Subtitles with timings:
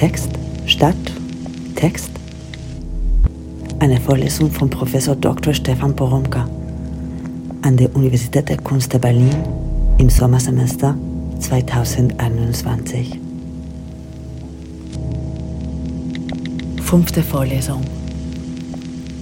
[0.00, 0.30] Text,
[0.64, 0.96] Stadt,
[1.76, 2.08] Text.
[3.80, 5.52] Eine Vorlesung von Professor Dr.
[5.52, 6.48] Stefan Poromka
[7.60, 9.36] an der Universität der Kunst der Berlin
[9.98, 10.96] im Sommersemester
[11.40, 13.20] 2021.
[16.82, 17.82] Fünfte Vorlesung.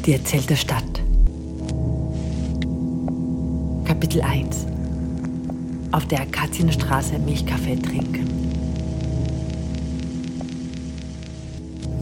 [0.07, 1.03] Die erzählte Stadt.
[3.85, 4.65] Kapitel 1.
[5.91, 8.38] Auf der Akazienstraße Milchkaffee trinken.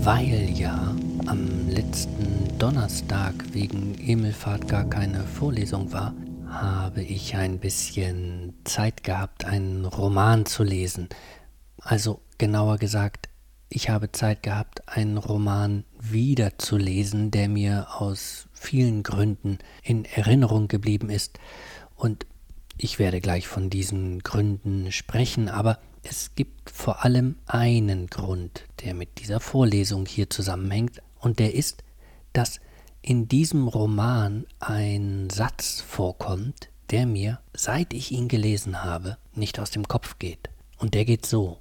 [0.07, 0.95] Weil ja
[1.27, 6.15] am letzten Donnerstag wegen Himmelfahrt gar keine Vorlesung war,
[6.49, 11.09] habe ich ein bisschen Zeit gehabt, einen Roman zu lesen.
[11.81, 13.29] Also genauer gesagt,
[13.69, 21.11] ich habe Zeit gehabt, einen Roman wiederzulesen, der mir aus vielen Gründen in Erinnerung geblieben
[21.11, 21.41] ist.
[21.97, 22.27] Und
[22.79, 28.95] ich werde gleich von diesen Gründen sprechen, aber es gibt vor allem einen Grund, der
[28.95, 31.83] mit dieser Vorlesung hier zusammenhängt, und der ist,
[32.33, 32.61] dass
[33.03, 39.71] in diesem Roman ein Satz vorkommt, der mir, seit ich ihn gelesen habe, nicht aus
[39.71, 40.51] dem Kopf geht.
[40.79, 41.59] Und der geht so.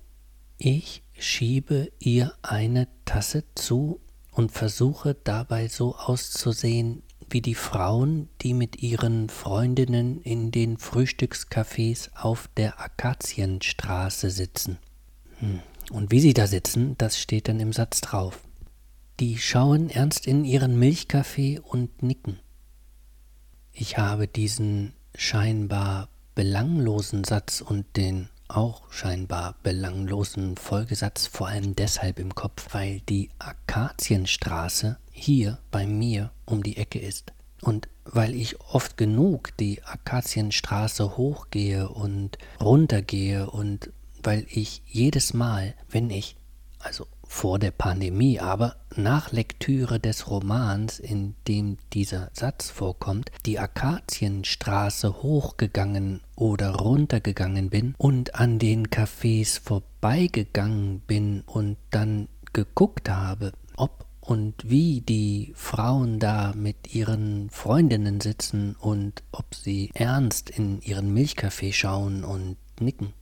[0.57, 3.99] Ich schiebe ihr eine Tasse zu
[4.31, 12.09] und versuche dabei so auszusehen wie die Frauen, die mit ihren Freundinnen in den Frühstückscafés
[12.15, 14.77] auf der Akazienstraße sitzen.
[15.39, 15.59] Hm.
[15.91, 18.39] Und wie sie da sitzen, das steht dann im Satz drauf.
[19.19, 22.39] Die schauen ernst in ihren Milchkaffee und nicken.
[23.71, 32.19] Ich habe diesen scheinbar belanglosen Satz und den auch scheinbar belanglosen Folgesatz vor allem deshalb
[32.19, 37.31] im Kopf, weil die Akazienstraße hier bei mir um die Ecke ist.
[37.61, 43.89] Und weil ich oft genug die Akazienstraße hochgehe und runtergehe und
[44.21, 46.35] weil ich jedes Mal, wenn ich,
[46.79, 53.57] also vor der Pandemie, aber nach Lektüre des Romans, in dem dieser Satz vorkommt, die
[53.57, 63.53] Akazienstraße hochgegangen oder runtergegangen bin und an den Cafés vorbeigegangen bin und dann geguckt habe,
[63.75, 70.81] ob und wie die Frauen da mit ihren Freundinnen sitzen und ob sie ernst in
[70.81, 73.13] ihren Milchkaffee schauen und nicken.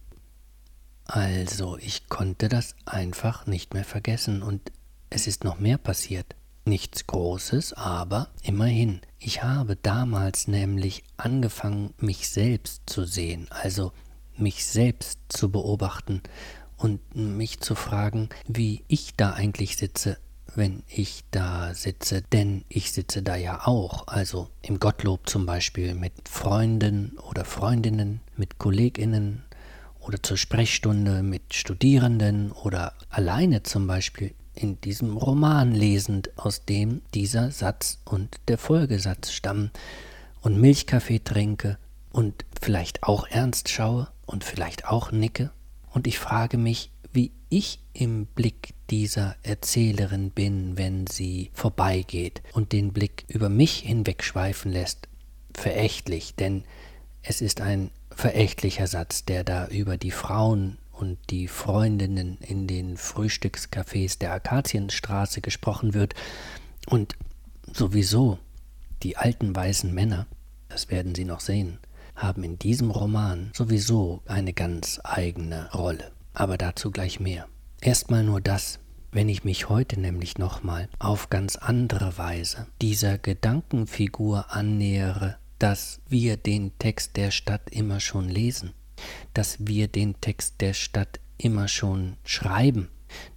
[1.06, 4.72] Also, ich konnte das einfach nicht mehr vergessen und
[5.10, 6.36] es ist noch mehr passiert.
[6.66, 9.02] Nichts Großes, aber immerhin.
[9.20, 13.92] Ich habe damals nämlich angefangen, mich selbst zu sehen, also
[14.38, 16.22] mich selbst zu beobachten
[16.78, 20.18] und mich zu fragen, wie ich da eigentlich sitze,
[20.56, 25.96] wenn ich da sitze, denn ich sitze da ja auch, also im Gottlob zum Beispiel
[25.96, 29.44] mit Freunden oder Freundinnen, mit Kolleginnen
[30.00, 37.02] oder zur Sprechstunde mit Studierenden oder alleine zum Beispiel in diesem Roman lesend, aus dem
[37.14, 39.72] dieser Satz und der Folgesatz stammen
[40.42, 41.78] und Milchkaffee trinke
[42.12, 45.52] und vielleicht auch ernst schaue und vielleicht auch nicke.
[45.92, 46.92] Und ich frage mich,
[47.58, 54.72] ich im Blick dieser Erzählerin bin, wenn sie vorbeigeht und den Blick über mich hinwegschweifen
[54.72, 55.08] lässt,
[55.54, 56.64] verächtlich, denn
[57.22, 62.98] es ist ein verächtlicher Satz, der da über die Frauen und die Freundinnen in den
[62.98, 66.16] Frühstückscafés der Akazienstraße gesprochen wird.
[66.88, 67.16] Und
[67.72, 68.40] sowieso,
[69.04, 70.26] die alten weißen Männer,
[70.70, 71.78] das werden Sie noch sehen,
[72.16, 76.13] haben in diesem Roman sowieso eine ganz eigene Rolle.
[76.34, 77.48] Aber dazu gleich mehr.
[77.82, 78.80] Erstmal nur das,
[79.12, 86.38] wenn ich mich heute nämlich nochmal auf ganz andere Weise dieser Gedankenfigur annähere, dass wir
[86.38, 88.74] den Text der Stadt immer schon lesen,
[89.34, 92.90] dass wir den Text der Stadt immer schon schreiben,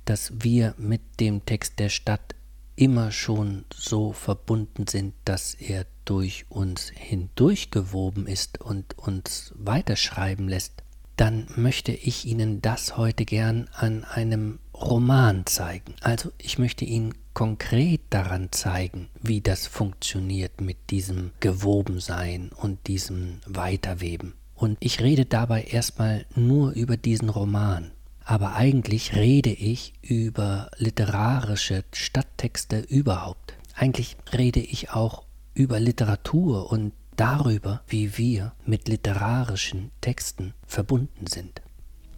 [0.04, 2.34] dass wir mit dem Text der Stadt
[2.76, 10.82] immer schon so verbunden sind, dass er durch uns hindurchgewoben ist und uns weiterschreiben lässt,
[11.16, 15.94] dann möchte ich Ihnen das heute gern an einem Roman zeigen.
[16.02, 23.40] Also ich möchte Ihnen konkret daran zeigen, wie das funktioniert mit diesem Gewobensein und diesem
[23.46, 24.34] Weiterweben.
[24.54, 27.92] Und ich rede dabei erstmal nur über diesen Roman.
[28.24, 33.54] Aber eigentlich rede ich über literarische Stadttexte überhaupt.
[33.74, 35.24] Eigentlich rede ich auch
[35.54, 41.62] über Literatur und darüber, wie wir mit literarischen Texten verbunden sind.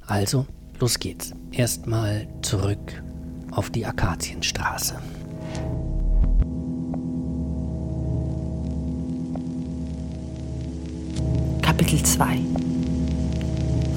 [0.06, 0.46] Also,
[0.80, 1.32] los geht's.
[1.52, 3.02] Erstmal zurück
[3.50, 5.00] auf die Akazienstraße.
[11.62, 12.38] Kapitel 2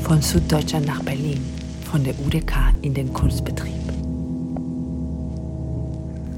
[0.03, 1.41] Von Süddeutschland nach Berlin,
[1.89, 3.73] von der UDK in den Kunstbetrieb.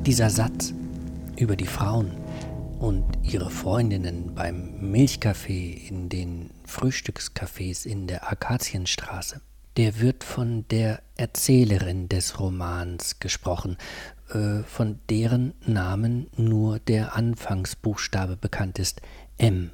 [0.06, 0.74] Dieser Satz
[1.38, 2.12] über die Frauen
[2.84, 9.40] und ihre Freundinnen beim Milchkaffee in den Frühstückscafés in der Akazienstraße,
[9.78, 13.78] der wird von der Erzählerin des Romans gesprochen,
[14.34, 19.02] äh, von deren Namen nur der Anfangsbuchstabe bekannt ist.
[19.38, 19.72] M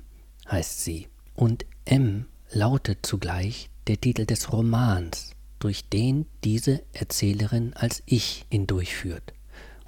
[0.47, 1.07] heißt sie.
[1.33, 9.33] Und M lautet zugleich der Titel des Romans, durch den diese Erzählerin als Ich hindurchführt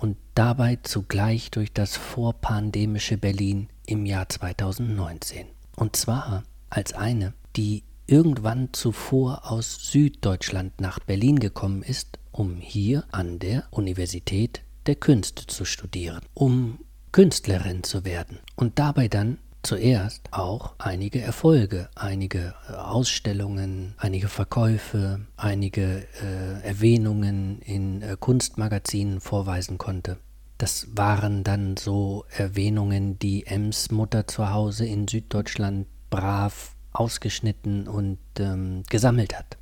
[0.01, 5.45] und dabei zugleich durch das vorpandemische Berlin im Jahr 2019.
[5.75, 13.03] Und zwar als eine, die irgendwann zuvor aus Süddeutschland nach Berlin gekommen ist, um hier
[13.11, 16.79] an der Universität der Künste zu studieren, um
[17.11, 25.21] Künstlerin zu werden und dabei dann zuerst auch einige Erfolge, einige äh, Ausstellungen, einige Verkäufe,
[25.37, 30.17] einige äh, Erwähnungen in äh, Kunstmagazinen vorweisen konnte.
[30.57, 38.19] Das waren dann so Erwähnungen, die Ems Mutter zu Hause in Süddeutschland brav ausgeschnitten und
[38.37, 39.57] ähm, gesammelt hat.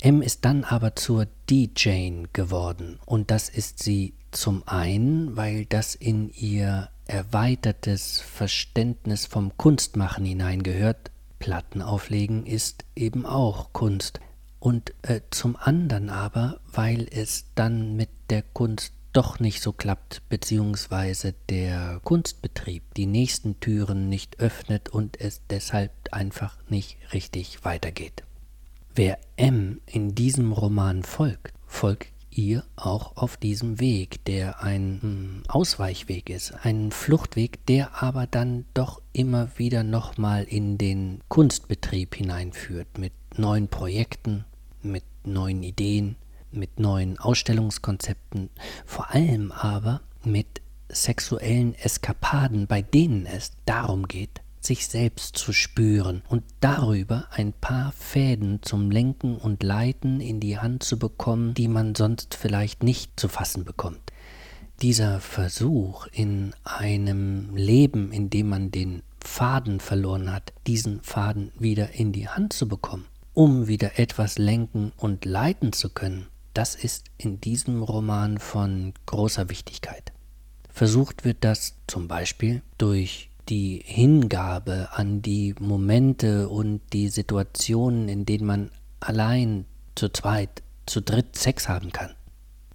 [0.00, 5.94] M ist dann aber zur DJ geworden und das ist sie zum einen, weil das
[5.94, 11.10] in ihr erweitertes Verständnis vom Kunstmachen hineingehört.
[11.38, 14.20] Platten auflegen ist eben auch Kunst.
[14.58, 20.22] Und äh, zum anderen aber, weil es dann mit der Kunst doch nicht so klappt,
[20.28, 28.24] beziehungsweise der Kunstbetrieb die nächsten Türen nicht öffnet und es deshalb einfach nicht richtig weitergeht.
[28.94, 35.42] Wer M in diesem Roman folgt, folgt ihr auch auf diesem Weg, der ein hm,
[35.48, 42.98] Ausweichweg ist, ein Fluchtweg, der aber dann doch immer wieder nochmal in den Kunstbetrieb hineinführt,
[42.98, 44.44] mit neuen Projekten,
[44.82, 46.16] mit neuen Ideen,
[46.50, 48.50] mit neuen Ausstellungskonzepten,
[48.84, 56.22] vor allem aber mit sexuellen Eskapaden, bei denen es darum geht, sich selbst zu spüren
[56.28, 61.68] und darüber ein paar Fäden zum Lenken und Leiten in die Hand zu bekommen, die
[61.68, 64.00] man sonst vielleicht nicht zu fassen bekommt.
[64.82, 71.92] Dieser Versuch in einem Leben, in dem man den Faden verloren hat, diesen Faden wieder
[71.92, 77.06] in die Hand zu bekommen, um wieder etwas lenken und leiten zu können, das ist
[77.18, 80.12] in diesem Roman von großer Wichtigkeit.
[80.70, 88.24] Versucht wird das zum Beispiel durch die Hingabe an die Momente und die Situationen, in
[88.24, 88.70] denen man
[89.00, 92.10] allein, zu zweit, zu dritt Sex haben kann.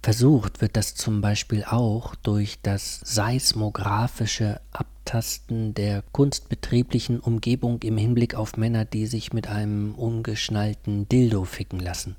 [0.02, 8.34] Versucht wird das zum Beispiel auch durch das seismografische Abtasten der kunstbetrieblichen Umgebung im Hinblick
[8.34, 12.16] auf Männer, die sich mit einem ungeschnallten Dildo ficken lassen.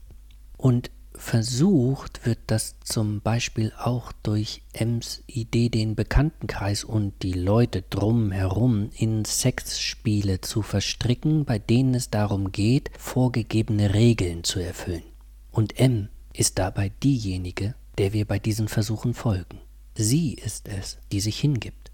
[0.57, 0.91] Und
[1.23, 8.89] Versucht wird das zum Beispiel auch durch Ems Idee, den Bekanntenkreis und die Leute drumherum
[8.97, 15.03] in Sexspiele zu verstricken, bei denen es darum geht, vorgegebene Regeln zu erfüllen.
[15.51, 19.59] Und M ist dabei diejenige, der wir bei diesen Versuchen folgen.
[19.93, 21.91] Sie ist es, die sich hingibt.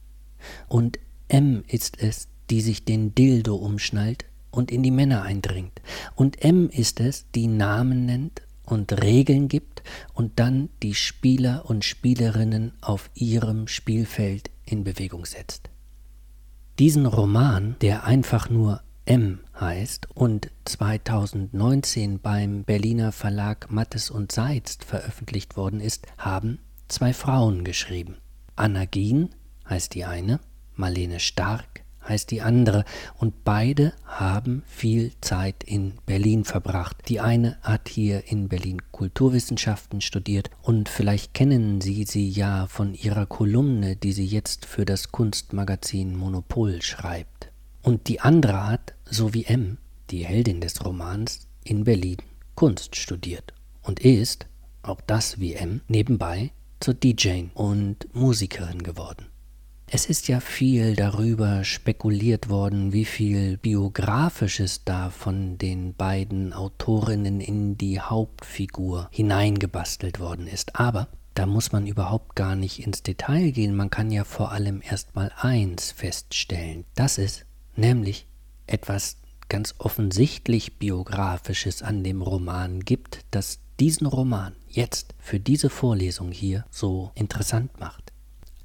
[0.69, 5.81] Und M ist es, die sich den Dildo umschnallt und in die Männer eindringt.
[6.15, 9.81] Und M ist es, die Namen nennt und Regeln gibt
[10.13, 15.69] und dann die Spieler und Spielerinnen auf ihrem Spielfeld in Bewegung setzt.
[16.77, 24.77] Diesen Roman, der einfach nur M heißt und 2019 beim Berliner Verlag Mattes und Seitz
[24.85, 28.17] veröffentlicht worden ist, haben zwei Frauen geschrieben.
[28.55, 29.29] Anna Gien
[29.69, 30.39] heißt die eine,
[30.75, 32.85] Marlene Stark heißt die andere,
[33.17, 36.97] und beide haben viel Zeit in Berlin verbracht.
[37.09, 42.93] Die eine hat hier in Berlin Kulturwissenschaften studiert und vielleicht kennen Sie sie ja von
[42.93, 47.51] ihrer Kolumne, die sie jetzt für das Kunstmagazin Monopol schreibt.
[47.81, 49.77] Und die andere hat, so wie M,
[50.09, 52.17] die Heldin des Romans, in Berlin
[52.55, 54.47] Kunst studiert und ist,
[54.81, 59.27] auch das wie M, nebenbei zur DJ und Musikerin geworden.
[59.89, 67.39] Es ist ja viel darüber spekuliert worden, wie viel biografisches da von den beiden Autorinnen
[67.39, 70.77] in die Hauptfigur hineingebastelt worden ist.
[70.77, 74.81] Aber da muss man überhaupt gar nicht ins Detail gehen, man kann ja vor allem
[74.83, 77.45] erst mal eins feststellen, dass es
[77.77, 78.27] nämlich
[78.65, 79.15] etwas
[79.47, 86.65] ganz offensichtlich biografisches an dem Roman gibt, das diesen Roman jetzt für diese Vorlesung hier
[86.71, 88.06] so interessant macht.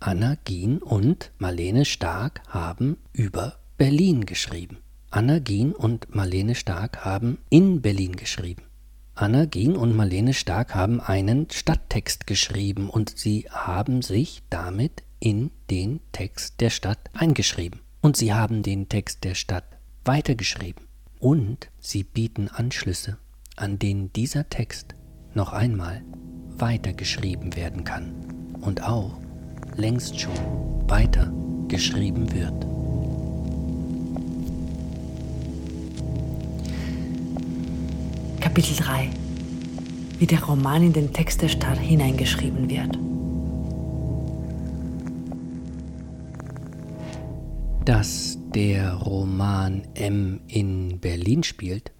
[0.04, 4.78] Anna Gien und Marlene Stark haben über Berlin geschrieben.
[5.12, 8.64] Anna Gien und Marlene Stark haben in Berlin geschrieben.
[9.14, 15.52] Anna Gien und Marlene Stark haben einen Stadttext geschrieben und sie haben sich damit in
[15.70, 17.78] den Text der Stadt eingeschrieben.
[18.00, 20.84] Und sie haben den Text der Stadt weitergeschrieben.
[21.20, 23.18] Und sie bieten Anschlüsse,
[23.54, 24.96] an denen dieser Text
[25.32, 26.02] noch einmal
[26.56, 29.21] weitergeschrieben werden kann und auch
[29.76, 30.32] längst schon
[30.86, 32.66] weitergeschrieben wird.
[38.40, 39.08] Kapitel 3
[40.18, 42.98] Wie der Roman in den Text der Stadt hineingeschrieben wird.
[47.84, 51.92] Dass der Roman M in Berlin spielt,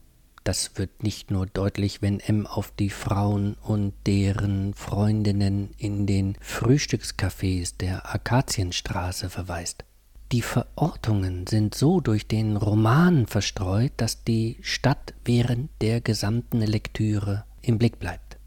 [0.44, 6.36] das wird nicht nur deutlich, wenn M auf die Frauen und deren Freundinnen in den
[6.40, 9.84] Frühstückscafés der Akazienstraße verweist.
[10.32, 17.44] Die Verortungen sind so durch den Roman verstreut, dass die Stadt während der gesamten Lektüre
[17.60, 18.38] im Blick bleibt.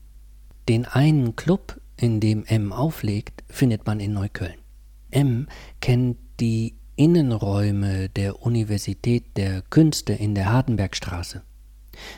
[0.68, 4.58] Den einen Club, in dem M auflegt, findet man in Neukölln.
[5.12, 5.48] M
[5.80, 11.44] kennt die Innenräume der Universität der Künste in der Hardenbergstraße.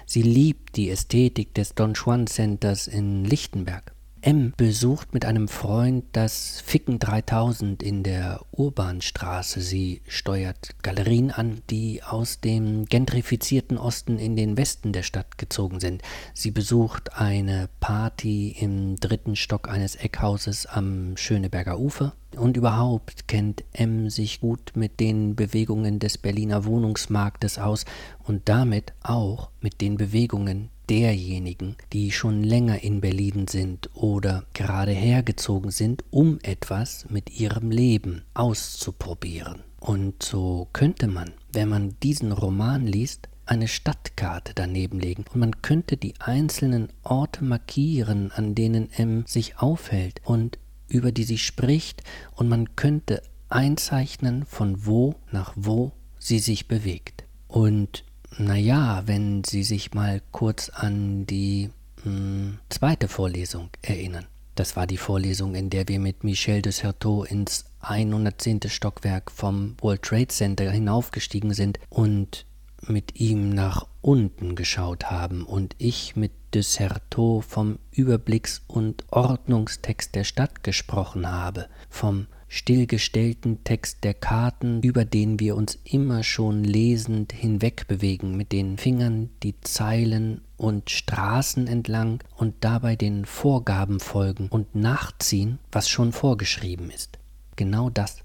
[0.05, 3.96] Sie liebt die Ästhetik des Don Juan Centers in Lichtenberg.
[4.21, 9.61] M besucht mit einem Freund das Ficken 3000 in der Urbanstraße.
[9.61, 15.79] Sie steuert Galerien an, die aus dem gentrifizierten Osten in den Westen der Stadt gezogen
[15.79, 16.01] sind.
[16.33, 22.13] Sie besucht eine Party im dritten Stock eines Eckhauses am Schöneberger Ufer.
[22.35, 27.85] Und überhaupt kennt M sich gut mit den Bewegungen des Berliner Wohnungsmarktes aus
[28.23, 34.91] und damit auch mit den Bewegungen derjenigen, die schon länger in Berlin sind oder gerade
[34.91, 39.63] hergezogen sind, um etwas mit ihrem Leben auszuprobieren.
[39.79, 45.61] Und so könnte man, wenn man diesen Roman liest, eine Stadtkarte daneben legen und man
[45.61, 52.03] könnte die einzelnen Orte markieren, an denen M sich aufhält und über die sie spricht,
[52.35, 57.25] und man könnte einzeichnen, von wo nach wo sie sich bewegt.
[57.47, 58.03] Und
[58.37, 61.69] naja, wenn Sie sich mal kurz an die
[62.03, 64.25] mh, hm, zweite Vorlesung erinnern.
[64.55, 68.61] Das war die Vorlesung, in der wir mit Michel de Certeau ins 110.
[68.67, 72.45] Stockwerk vom World Trade Center hinaufgestiegen sind und
[72.81, 80.15] mit ihm nach unten geschaut haben und ich mit de Certeau vom Überblicks- und Ordnungstext
[80.15, 86.63] der Stadt gesprochen habe, vom stillgestellten Text der Karten, über den wir uns immer schon
[86.63, 94.47] lesend hinwegbewegen, mit den Fingern die Zeilen und Straßen entlang und dabei den Vorgaben folgen
[94.49, 97.19] und nachziehen, was schon vorgeschrieben ist.
[97.55, 98.17] Genau das.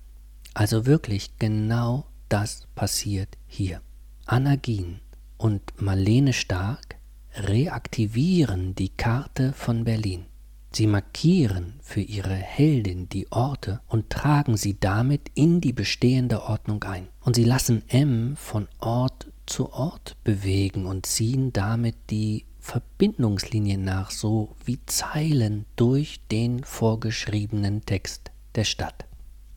[0.54, 3.80] Also wirklich genau das passiert hier.
[4.26, 5.00] Anna Gien
[5.36, 6.96] und Marlene Stark
[7.34, 10.26] reaktivieren die Karte von Berlin.
[10.74, 16.82] Sie markieren für ihre Heldin die Orte und tragen sie damit in die bestehende Ordnung
[16.84, 17.08] ein.
[17.20, 24.10] Und sie lassen M von Ort zu Ort bewegen und ziehen damit die Verbindungslinien nach,
[24.10, 29.04] so wie Zeilen durch den vorgeschriebenen Text der Stadt.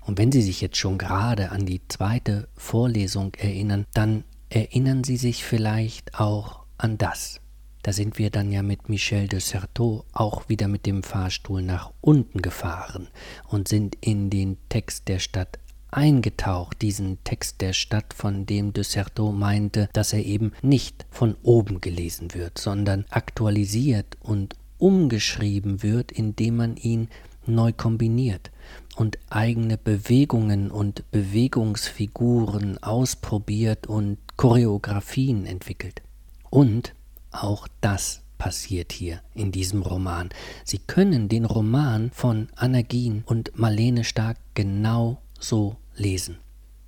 [0.01, 5.17] Und wenn Sie sich jetzt schon gerade an die zweite Vorlesung erinnern, dann erinnern Sie
[5.17, 7.39] sich vielleicht auch an das.
[7.85, 11.93] Da sind wir dann ja mit Michel de Certeau auch wieder mit dem Fahrstuhl nach
[12.01, 13.09] unten gefahren
[13.47, 15.59] und sind in den Text der Stadt
[15.91, 21.35] eingetaucht, diesen Text der Stadt, von dem de Certeau meinte, dass er eben nicht von
[21.43, 27.07] oben gelesen wird, sondern aktualisiert und umgeschrieben wird, indem man ihn
[27.45, 28.49] neu kombiniert
[28.95, 36.01] und eigene Bewegungen und Bewegungsfiguren ausprobiert und Choreografien entwickelt.
[36.49, 36.95] Und
[37.43, 40.29] auch das passiert hier in diesem Roman.
[40.63, 46.37] Sie können den Roman von Anna Gien und Marlene Stark genau so lesen.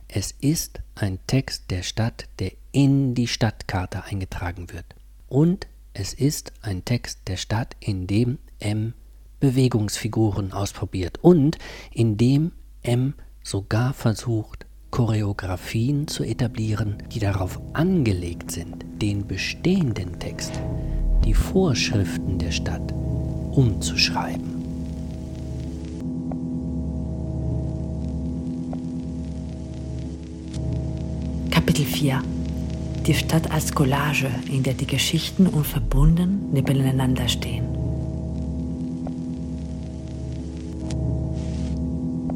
[0.08, 4.86] Es ist ein Text der Stadt, der in die Stadtkarte eingetragen wird.
[5.28, 8.94] Und es ist ein Text der Stadt, in dem M
[9.40, 11.58] Bewegungsfiguren ausprobiert und
[11.92, 12.52] in dem
[12.82, 13.14] M
[13.44, 14.57] sogar versucht,
[14.98, 20.54] Choreografien zu etablieren, die darauf angelegt sind, den bestehenden Text,
[21.24, 22.96] die Vorschriften der Stadt
[23.52, 24.56] umzuschreiben.
[31.52, 32.24] Kapitel 4
[33.06, 37.66] Die Stadt als Collage, in der die Geschichten unverbunden nebeneinander stehen.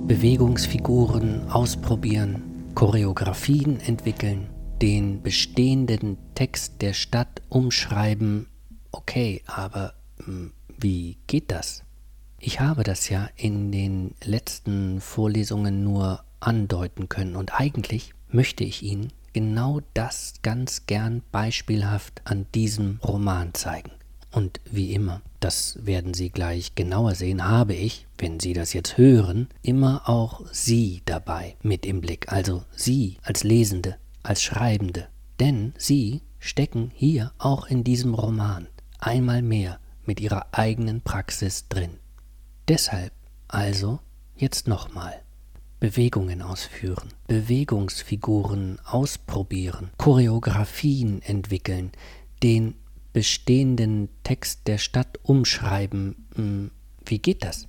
[0.05, 4.49] Bewegungsfiguren ausprobieren, Choreografien entwickeln,
[4.81, 8.47] den bestehenden Text der Stadt umschreiben
[8.91, 11.83] okay, aber hm, wie geht das?
[12.39, 18.81] Ich habe das ja in den letzten Vorlesungen nur andeuten können und eigentlich möchte ich
[18.83, 23.91] Ihnen genau das ganz gern beispielhaft an diesem Roman zeigen.
[24.31, 28.97] Und wie immer, das werden Sie gleich genauer sehen, habe ich, wenn Sie das jetzt
[28.97, 35.07] hören, immer auch Sie dabei mit im Blick, also Sie als Lesende, als Schreibende.
[35.39, 38.67] Denn Sie stecken hier auch in diesem Roman
[38.99, 41.97] einmal mehr mit Ihrer eigenen Praxis drin.
[42.67, 43.11] Deshalb
[43.47, 43.99] also
[44.35, 45.13] jetzt nochmal.
[45.81, 51.91] Bewegungen ausführen, Bewegungsfiguren ausprobieren, Choreografien entwickeln,
[52.43, 52.75] den
[53.13, 56.27] bestehenden Text der Stadt umschreiben.
[56.35, 56.71] Hm,
[57.05, 57.67] wie geht das?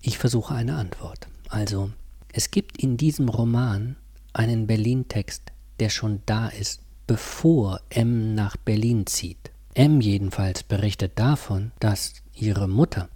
[0.00, 1.28] Ich versuche eine Antwort.
[1.48, 1.90] Also,
[2.32, 3.96] es gibt in diesem Roman
[4.32, 9.50] einen Berlin-Text, der schon da ist, bevor M nach Berlin zieht.
[9.74, 13.08] M jedenfalls berichtet davon, dass ihre Mutter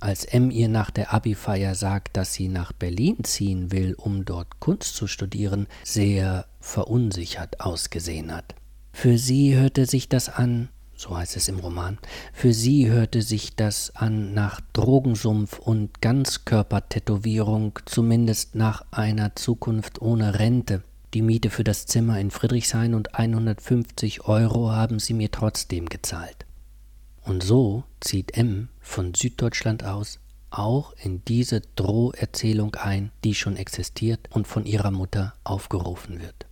[0.00, 4.58] als M ihr nach der Abi-Feier sagt, dass sie nach Berlin ziehen will, um dort
[4.58, 8.54] Kunst zu studieren, sehr verunsichert ausgesehen hat.
[8.92, 11.98] Für sie hörte sich das an, so heißt es im Roman,
[12.32, 20.38] für sie hörte sich das an nach Drogensumpf und Ganzkörpertätowierung, zumindest nach einer Zukunft ohne
[20.38, 20.82] Rente.
[21.14, 26.44] Die Miete für das Zimmer in Friedrichshain und 150 Euro haben sie mir trotzdem gezahlt.
[27.22, 34.28] Und so zieht M von Süddeutschland aus auch in diese Droherzählung ein, die schon existiert
[34.32, 36.46] und von ihrer Mutter aufgerufen wird.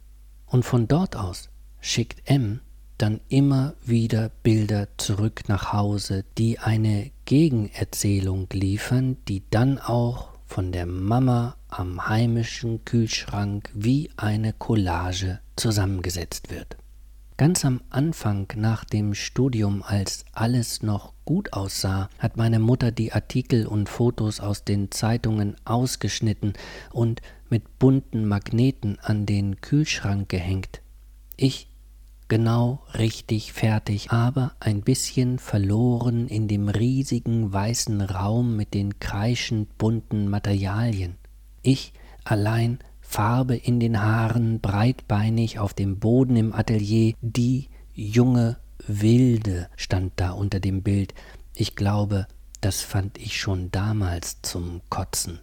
[0.46, 2.60] Und von dort aus schickt M
[2.98, 10.72] dann immer wieder Bilder zurück nach Hause, die eine Gegenerzählung liefern, die dann auch von
[10.72, 16.76] der Mama am heimischen Kühlschrank wie eine Collage zusammengesetzt wird.
[17.36, 23.12] Ganz am Anfang nach dem Studium, als alles noch gut aussah, hat meine Mutter die
[23.12, 26.54] Artikel und Fotos aus den Zeitungen ausgeschnitten
[26.90, 30.80] und mit bunten Magneten an den Kühlschrank gehängt.
[31.36, 31.67] Ich
[32.28, 39.76] genau richtig fertig, aber ein bisschen verloren in dem riesigen weißen Raum mit den kreischend
[39.78, 41.16] bunten Materialien.
[41.62, 41.92] Ich
[42.24, 50.12] allein Farbe in den Haaren, breitbeinig auf dem Boden im Atelier, die junge Wilde stand
[50.16, 51.14] da unter dem Bild.
[51.54, 52.26] Ich glaube,
[52.60, 55.40] das fand ich schon damals zum Kotzen.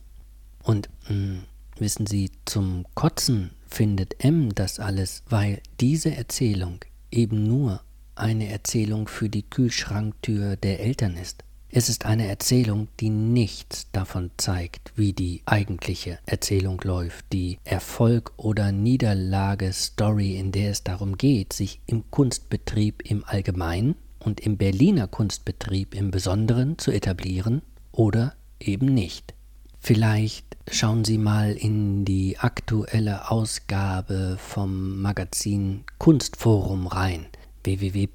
[0.61, 1.43] Und mh, hm,
[1.79, 6.79] wissen Sie, zum Kotzen findet M das alles, weil diese Erzählung
[7.11, 7.81] eben nur
[8.15, 11.43] eine Erzählung für die Kühlschranktür der Eltern ist.
[11.69, 18.31] Es ist eine Erzählung, die nichts davon zeigt, wie die eigentliche Erzählung läuft, die Erfolg
[18.37, 25.07] oder Niederlage-Story, in der es darum geht, sich im Kunstbetrieb im Allgemeinen und im Berliner
[25.07, 27.61] Kunstbetrieb im Besonderen zu etablieren
[27.91, 29.33] oder eben nicht.
[29.81, 37.27] Vielleicht schauen Sie mal in die aktuelle Ausgabe vom Magazin Kunstforum rein
[37.63, 38.07] www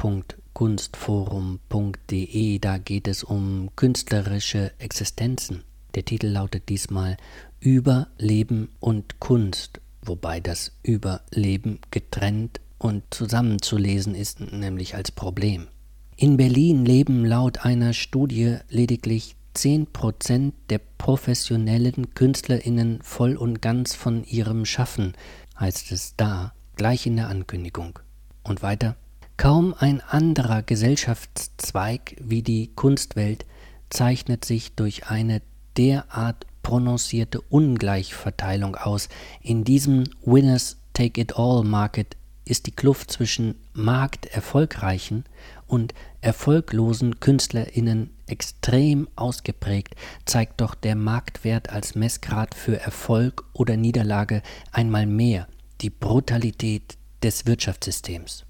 [0.60, 2.58] kunstforum.de.
[2.58, 5.64] Da geht es um künstlerische Existenzen.
[5.94, 7.16] Der Titel lautet diesmal
[7.60, 15.68] Über Leben und Kunst, wobei das Überleben getrennt und zusammenzulesen ist, nämlich als Problem.
[16.16, 24.24] In Berlin leben laut einer Studie lediglich 10% der professionellen KünstlerInnen voll und ganz von
[24.24, 25.14] ihrem Schaffen,
[25.58, 27.98] heißt es da, gleich in der Ankündigung.
[28.42, 28.96] Und weiter,
[29.40, 33.46] Kaum ein anderer Gesellschaftszweig wie die Kunstwelt
[33.88, 35.40] zeichnet sich durch eine
[35.78, 39.08] derart prononcierte Ungleichverteilung aus.
[39.40, 45.24] In diesem Winners Take It All Market ist die Kluft zwischen markterfolgreichen
[45.70, 54.42] und erfolglosen KünstlerInnen extrem ausgeprägt, zeigt doch der Marktwert als Messgrad für Erfolg oder Niederlage
[54.72, 55.46] einmal mehr
[55.80, 58.44] die Brutalität des Wirtschaftssystems.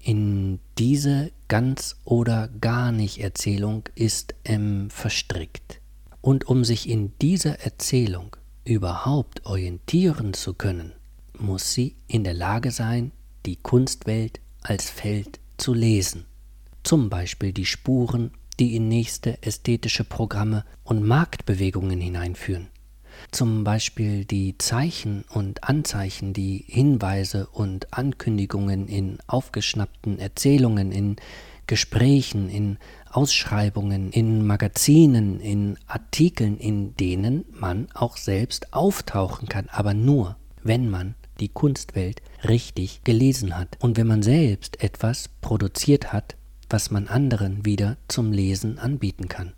[0.00, 5.80] In diese ganz oder gar nicht Erzählung ist M verstrickt.
[6.20, 10.92] Und um sich in dieser Erzählung überhaupt orientieren zu können,
[11.38, 13.12] muss sie in der Lage sein,
[13.46, 16.24] die Kunstwelt als Feld zu lesen.
[16.82, 22.68] Zum Beispiel die Spuren, die in nächste ästhetische Programme und Marktbewegungen hineinführen
[23.30, 31.16] zum Beispiel die Zeichen und Anzeichen, die Hinweise und Ankündigungen in aufgeschnappten Erzählungen, in
[31.66, 32.78] Gesprächen, in
[33.10, 40.88] Ausschreibungen, in Magazinen, in Artikeln, in denen man auch selbst auftauchen kann, aber nur, wenn
[40.88, 43.76] man die Kunstwelt richtig gelesen hat.
[43.80, 46.36] Und wenn man selbst etwas produziert hat,
[46.70, 49.52] was man anderen wieder zum Lesen anbieten kann.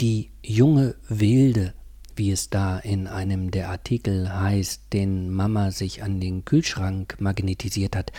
[0.00, 1.74] Die junge Wilde,
[2.16, 7.94] wie es da in einem der Artikel heißt, den Mama sich an den Kühlschrank magnetisiert
[7.94, 8.12] hat,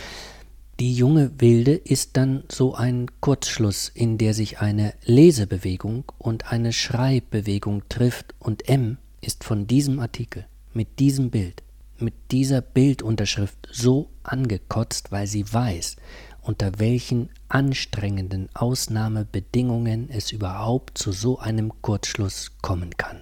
[0.80, 6.72] die junge Wilde ist dann so ein Kurzschluss, in der sich eine Lesebewegung und eine
[6.72, 8.34] Schreibbewegung trifft.
[8.38, 11.62] Und M ist von diesem Artikel, mit diesem Bild,
[12.02, 15.96] mit dieser Bildunterschrift so angekotzt, weil sie weiß,
[16.42, 23.20] unter welchen anstrengenden Ausnahmebedingungen es überhaupt zu so einem Kurzschluss kommen kann.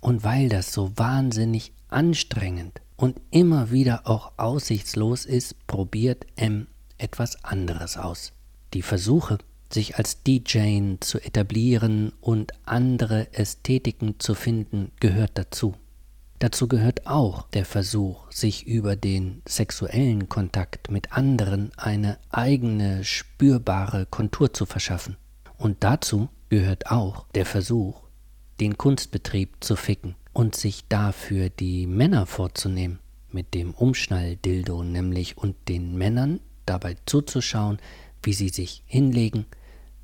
[0.00, 6.66] Und weil das so wahnsinnig anstrengend und immer wieder auch aussichtslos ist, probiert M
[6.98, 8.32] etwas anderes aus.
[8.74, 9.38] Die Versuche,
[9.72, 15.74] sich als DJ zu etablieren und andere Ästhetiken zu finden, gehört dazu.
[16.38, 24.04] Dazu gehört auch der Versuch, sich über den sexuellen Kontakt mit anderen eine eigene spürbare
[24.04, 25.16] Kontur zu verschaffen.
[25.56, 28.02] Und dazu gehört auch der Versuch,
[28.60, 32.98] den Kunstbetrieb zu ficken und sich dafür die Männer vorzunehmen,
[33.30, 37.78] mit dem Umschnalldildo nämlich und den Männern dabei zuzuschauen,
[38.22, 39.46] wie sie sich hinlegen,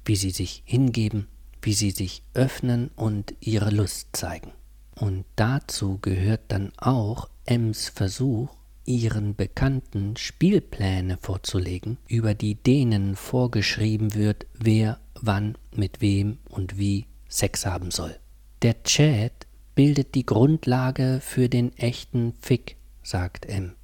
[0.06, 1.28] wie sie sich hingeben,
[1.60, 4.52] wie sie sich öffnen und ihre Lust zeigen.
[4.94, 8.50] Und dazu gehört dann auch Ems Versuch,
[8.84, 17.06] ihren Bekannten Spielpläne vorzulegen, über die denen vorgeschrieben wird, wer wann mit wem und wie
[17.28, 18.18] Sex haben soll.
[18.62, 23.74] Der Chat bildet die Grundlage für den echten Fick, sagt M.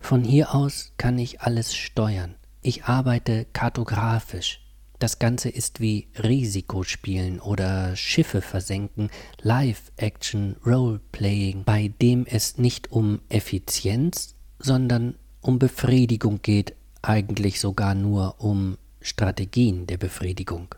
[0.00, 2.34] Von hier aus kann ich alles steuern.
[2.62, 4.59] Ich arbeite kartografisch.
[5.00, 9.08] Das Ganze ist wie Risikospielen oder Schiffe versenken,
[9.40, 18.42] Live-Action, Role-Playing, bei dem es nicht um Effizienz, sondern um Befriedigung geht, eigentlich sogar nur
[18.42, 20.74] um Strategien der Befriedigung.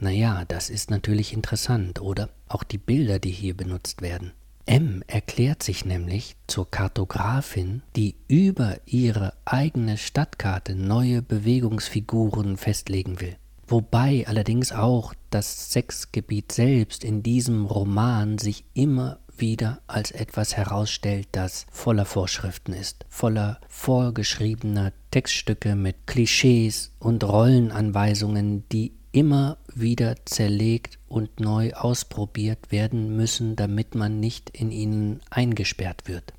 [0.00, 2.30] Naja, das ist natürlich interessant, oder?
[2.48, 4.32] Auch die Bilder, die hier benutzt werden.
[4.66, 13.36] M erklärt sich nämlich zur Kartografin, die über ihre eigene Stadtkarte neue Bewegungsfiguren festlegen will.
[13.66, 21.28] Wobei allerdings auch das Sexgebiet selbst in diesem Roman sich immer wieder als etwas herausstellt,
[21.32, 30.98] das voller Vorschriften ist, voller vorgeschriebener Textstücke mit Klischees und Rollenanweisungen, die immer wieder zerlegt
[31.08, 36.32] und neu ausprobiert werden müssen, damit man nicht in ihnen eingesperrt wird.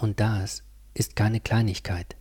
[0.00, 0.62] Und das
[0.94, 2.16] ist keine Kleinigkeit.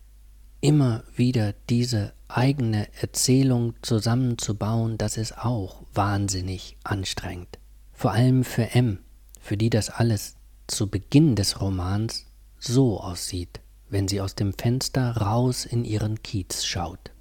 [0.61, 7.59] Immer wieder diese eigene Erzählung zusammenzubauen, das ist auch wahnsinnig anstrengend.
[7.93, 8.99] Vor allem für M,
[9.39, 10.35] für die das alles
[10.67, 12.25] zu Beginn des Romans
[12.59, 17.11] so aussieht, wenn sie aus dem Fenster raus in ihren Kiez schaut.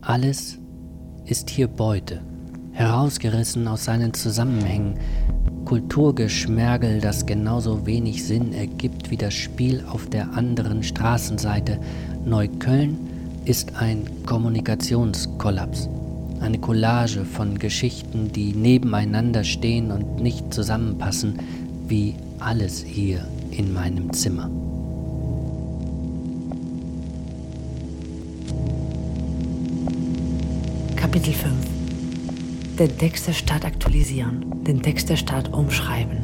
[0.00, 0.58] Alles
[1.24, 2.24] ist hier Beute,
[2.72, 4.94] herausgerissen aus seinen Zusammenhängen,
[5.64, 11.78] Kulturgeschmergel, das genauso wenig Sinn ergibt wie das Spiel auf der anderen Straßenseite.
[12.24, 12.98] Neukölln
[13.44, 15.88] ist ein Kommunikationskollaps,
[16.40, 21.38] eine Collage von Geschichten, die nebeneinander stehen und nicht zusammenpassen,
[21.88, 24.50] wie alles hier in meinem Zimmer.
[30.96, 31.81] Kapitel 5
[32.82, 36.18] Den Text der Stadt aktualisieren, den Text der Stadt umschreiben.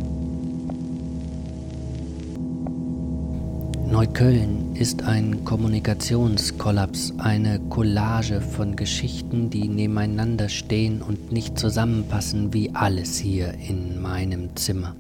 [3.87, 12.75] Neukölln ist ein Kommunikationskollaps, eine Collage von Geschichten, die nebeneinander stehen und nicht zusammenpassen wie
[12.75, 14.97] alles hier in meinem Zimmer.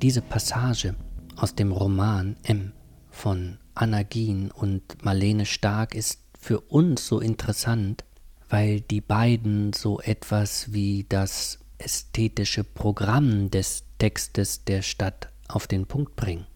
[0.00, 0.94] Diese Passage
[1.34, 2.70] aus dem Roman M
[3.10, 8.04] von Anna Gien und Marlene Stark ist für uns so interessant,
[8.52, 15.86] weil die beiden so etwas wie das ästhetische Programm des Textes der Stadt auf den
[15.86, 16.46] Punkt bringen.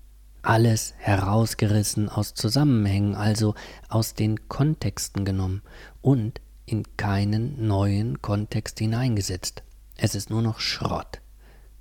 [0.42, 3.54] Alles herausgerissen aus Zusammenhängen, also
[3.88, 5.62] aus den Kontexten genommen
[6.02, 9.62] und in keinen neuen Kontext hineingesetzt.
[9.96, 11.22] Es ist nur noch Schrott,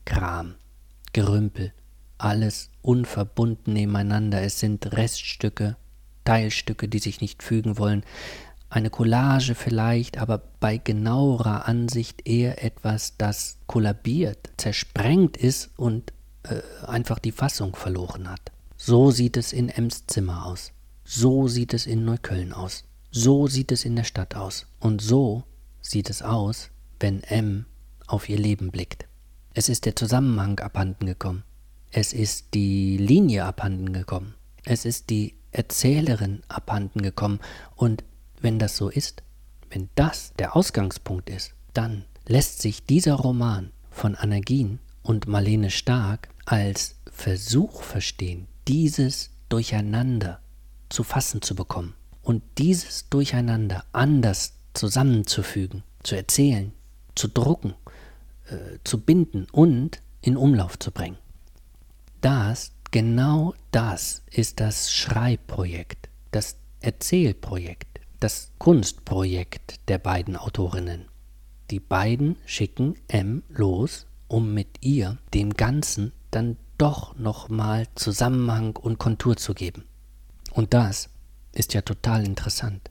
[0.05, 0.55] Kram,
[1.11, 1.73] Gerümpel,
[2.17, 4.41] alles unverbunden nebeneinander.
[4.41, 5.75] Es sind Reststücke
[6.25, 8.03] Teilstücke, die sich nicht fügen wollen,
[8.75, 16.11] eine Collage vielleicht, aber bei genauerer Ansicht eher etwas, das kollabiert, zersprengt ist und
[16.43, 18.51] äh, einfach die Fassung verloren hat.
[18.75, 20.73] So sieht es in Ems Zimmer aus.
[21.05, 22.83] So sieht es in Neukölln aus.
[23.11, 24.67] So sieht es in der Stadt aus.
[24.79, 25.45] Und so
[25.81, 27.67] sieht es aus, wenn M
[28.07, 29.07] auf ihr Leben blickt.
[29.53, 31.43] Es ist der Zusammenhang abhanden gekommen.
[31.91, 34.35] Es ist die Linie abhanden gekommen.
[34.65, 37.39] Es ist die Erzählerin abhanden gekommen.
[37.77, 38.03] Und
[38.45, 39.23] wenn das so ist,
[39.71, 45.71] wenn das der Ausgangspunkt ist, dann lässt sich dieser Roman von Anna Gien und Marlene
[45.71, 50.41] Stark als Versuch verstehen, dieses Durcheinander
[50.89, 56.71] zu fassen zu bekommen und dieses Durcheinander anders zusammenzufügen, zu erzählen,
[57.15, 57.73] zu drucken,
[58.51, 61.17] äh, zu binden und in Umlauf zu bringen.
[62.21, 67.94] Das, genau das ist das Schreibprojekt, das Erzählprojekt,
[68.25, 71.05] das Kunstprojekt der beiden Autorinnen.
[71.69, 78.97] Die beiden schicken M los, um mit ihr dem Ganzen dann doch nochmal Zusammenhang und
[78.97, 79.83] Kontur zu geben.
[80.53, 81.09] Und das
[81.53, 82.89] ist ja total interessant.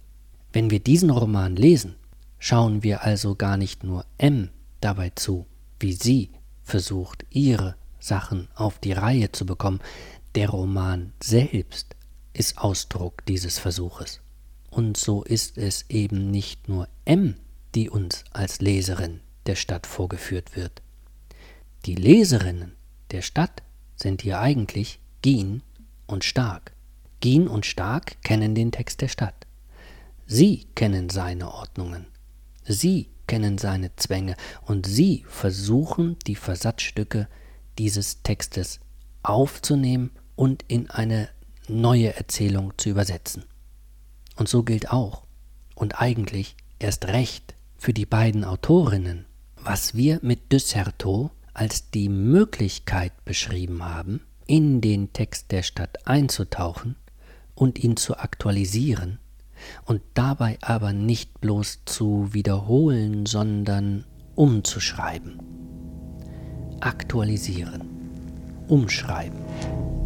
[0.52, 1.96] Wenn wir diesen Roman lesen,
[2.38, 5.46] schauen wir also gar nicht nur M dabei zu,
[5.80, 6.30] wie sie
[6.62, 9.80] versucht, ihre Sachen auf die Reihe zu bekommen.
[10.36, 11.96] Der Roman selbst
[12.34, 14.20] ist Ausdruck dieses Versuches.
[14.74, 17.36] Und so ist es eben nicht nur M,
[17.76, 20.82] die uns als Leserin der Stadt vorgeführt wird.
[21.86, 22.72] Die Leserinnen
[23.12, 23.62] der Stadt
[23.94, 25.62] sind hier eigentlich Gien
[26.08, 26.72] und Stark.
[27.20, 29.46] Gien und Stark kennen den Text der Stadt.
[30.26, 32.06] Sie kennen seine Ordnungen.
[32.66, 37.28] Sie kennen seine Zwänge und sie versuchen die Versatzstücke
[37.78, 38.80] dieses Textes
[39.22, 41.28] aufzunehmen und in eine
[41.68, 43.44] neue Erzählung zu übersetzen.
[44.36, 45.24] Und so gilt auch
[45.74, 53.12] und eigentlich erst recht für die beiden Autorinnen, was wir mit Desserteau als die Möglichkeit
[53.24, 56.96] beschrieben haben, in den Text der Stadt einzutauchen
[57.54, 59.18] und ihn zu aktualisieren
[59.86, 65.40] und dabei aber nicht bloß zu wiederholen, sondern umzuschreiben.
[66.80, 67.82] Aktualisieren,
[68.68, 69.38] umschreiben,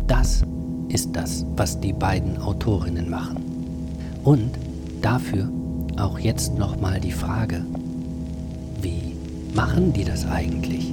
[0.07, 0.43] das
[0.89, 3.48] ist das, was die beiden Autorinnen machen.
[4.25, 4.51] Und
[5.01, 5.49] dafür
[5.97, 7.65] auch jetzt nochmal die Frage,
[8.83, 9.15] wie
[9.55, 10.93] machen die das eigentlich?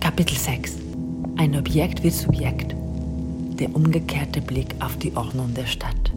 [0.00, 0.76] Kapitel 6
[1.36, 2.74] Ein Objekt wird Subjekt.
[3.58, 6.12] Der umgekehrte Blick auf die Ordnung der Stadt.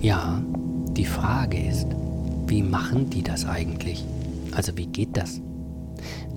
[0.00, 0.42] Ja,
[0.96, 1.86] die Frage ist,
[2.46, 4.04] wie machen die das eigentlich?
[4.54, 5.40] Also wie geht das?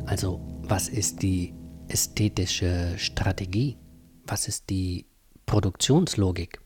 [0.07, 1.53] Also was ist die
[1.87, 3.77] ästhetische Strategie?
[4.25, 5.05] Was ist die
[5.45, 6.59] Produktionslogik?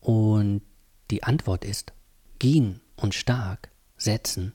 [0.00, 0.62] Und
[1.10, 1.92] die Antwort ist,
[2.38, 4.54] Gien und Stark setzen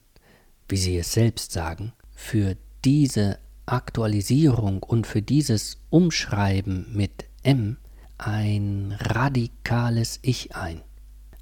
[0.70, 7.76] wie Sie es selbst sagen, für diese Aktualisierung und für dieses Umschreiben mit M
[8.18, 10.80] ein radikales Ich ein.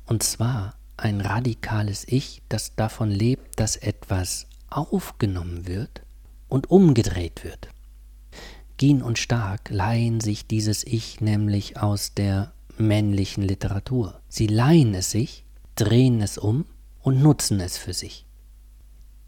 [0.06, 6.02] Und zwar ein radikales Ich, das davon lebt, dass etwas aufgenommen wird
[6.48, 7.68] und umgedreht wird.
[8.76, 14.20] Gien und Stark leihen sich dieses Ich nämlich aus der männlichen Literatur.
[14.28, 16.64] Sie leihen es sich, drehen es um
[17.00, 18.24] und nutzen es für sich.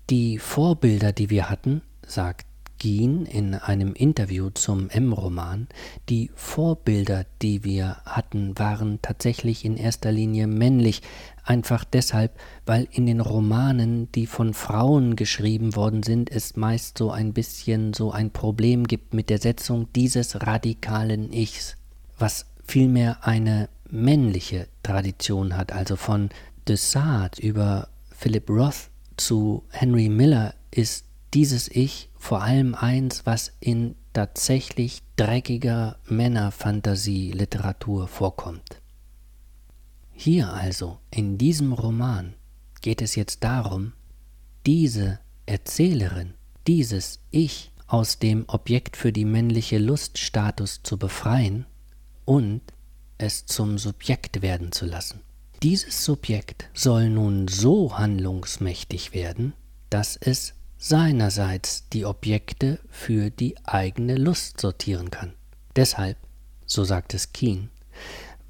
[0.08, 2.46] Die Vorbilder, die wir hatten, sagt
[2.78, 5.68] Gien in einem Interview zum M-Roman,
[6.08, 11.02] die Vorbilder, die wir hatten, waren tatsächlich in erster Linie männlich,
[11.44, 17.10] einfach deshalb, weil in den Romanen, die von Frauen geschrieben worden sind, es meist so
[17.10, 21.76] ein bisschen so ein Problem gibt mit der Setzung dieses radikalen Ichs,
[22.18, 26.30] was vielmehr eine männliche Tradition hat, also von
[26.68, 33.52] de Sade über Philip Roth zu Henry Miller ist dieses Ich vor allem eins, was
[33.60, 38.79] in tatsächlich dreckiger Männerfantasie-Literatur vorkommt.
[40.22, 42.34] Hier also, in diesem Roman,
[42.82, 43.94] geht es jetzt darum,
[44.66, 46.34] diese Erzählerin,
[46.66, 51.64] dieses Ich aus dem Objekt für die männliche Luststatus zu befreien
[52.26, 52.60] und
[53.16, 55.22] es zum Subjekt werden zu lassen.
[55.62, 59.54] Dieses Subjekt soll nun so handlungsmächtig werden,
[59.88, 65.32] dass es seinerseits die Objekte für die eigene Lust sortieren kann.
[65.76, 66.18] Deshalb,
[66.66, 67.70] so sagt es Keen,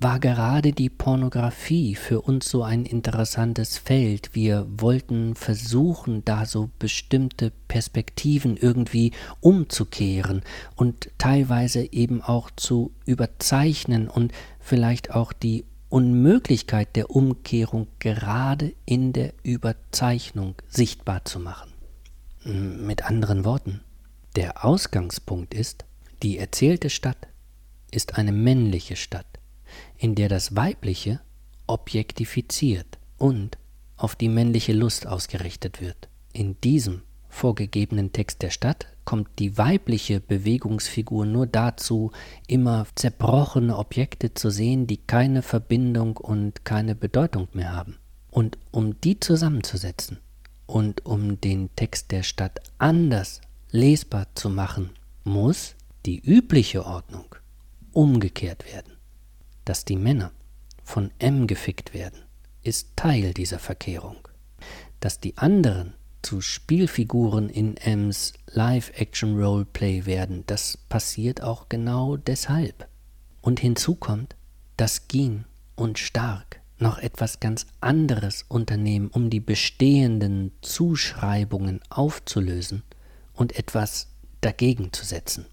[0.01, 4.35] war gerade die Pornografie für uns so ein interessantes Feld.
[4.35, 10.43] Wir wollten versuchen, da so bestimmte Perspektiven irgendwie umzukehren
[10.75, 19.13] und teilweise eben auch zu überzeichnen und vielleicht auch die Unmöglichkeit der Umkehrung gerade in
[19.13, 21.73] der Überzeichnung sichtbar zu machen.
[22.45, 23.83] Mit anderen Worten,
[24.35, 25.85] der Ausgangspunkt ist,
[26.23, 27.29] die erzählte Stadt
[27.91, 29.27] ist eine männliche Stadt,
[30.01, 31.21] in der das Weibliche
[31.67, 33.59] objektifiziert und
[33.99, 36.09] auf die männliche Lust ausgerichtet wird.
[36.33, 42.13] In diesem vorgegebenen Text der Stadt kommt die weibliche Bewegungsfigur nur dazu,
[42.47, 47.99] immer zerbrochene Objekte zu sehen, die keine Verbindung und keine Bedeutung mehr haben.
[48.31, 50.19] Und um die zusammenzusetzen
[50.67, 54.91] und um den Text der Stadt anders lesbar zu machen,
[55.25, 55.75] muss
[56.07, 57.27] die übliche Ordnung
[57.93, 58.90] umgekehrt werden.
[59.71, 60.33] Dass die Männer
[60.83, 62.25] von M gefickt werden,
[62.65, 64.17] ist Teil dieser Verkehrung.
[64.99, 72.89] Dass die anderen zu Spielfiguren in M's Live-Action-Roleplay werden, das passiert auch genau deshalb.
[73.43, 74.35] Und hinzu kommt,
[74.77, 75.45] dass Gien
[75.77, 82.83] und Stark noch etwas ganz anderes unternehmen, um die bestehenden Zuschreibungen aufzulösen
[83.35, 84.09] und etwas
[84.41, 85.47] dagegen zu setzen.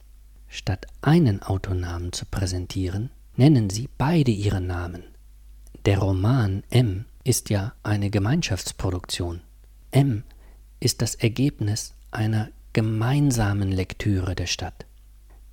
[0.47, 5.03] Statt einen Autonamen zu präsentieren, nennen sie beide ihre Namen.
[5.85, 9.41] Der Roman M ist ja eine Gemeinschaftsproduktion.
[9.91, 10.23] M
[10.79, 14.85] ist das Ergebnis einer gemeinsamen Lektüre der Stadt.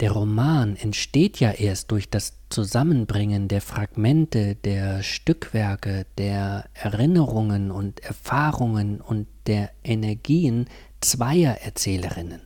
[0.01, 8.01] Der Roman entsteht ja erst durch das Zusammenbringen der Fragmente, der Stückwerke, der Erinnerungen und
[8.01, 10.67] Erfahrungen und der Energien
[11.01, 12.41] zweier Erzählerinnen.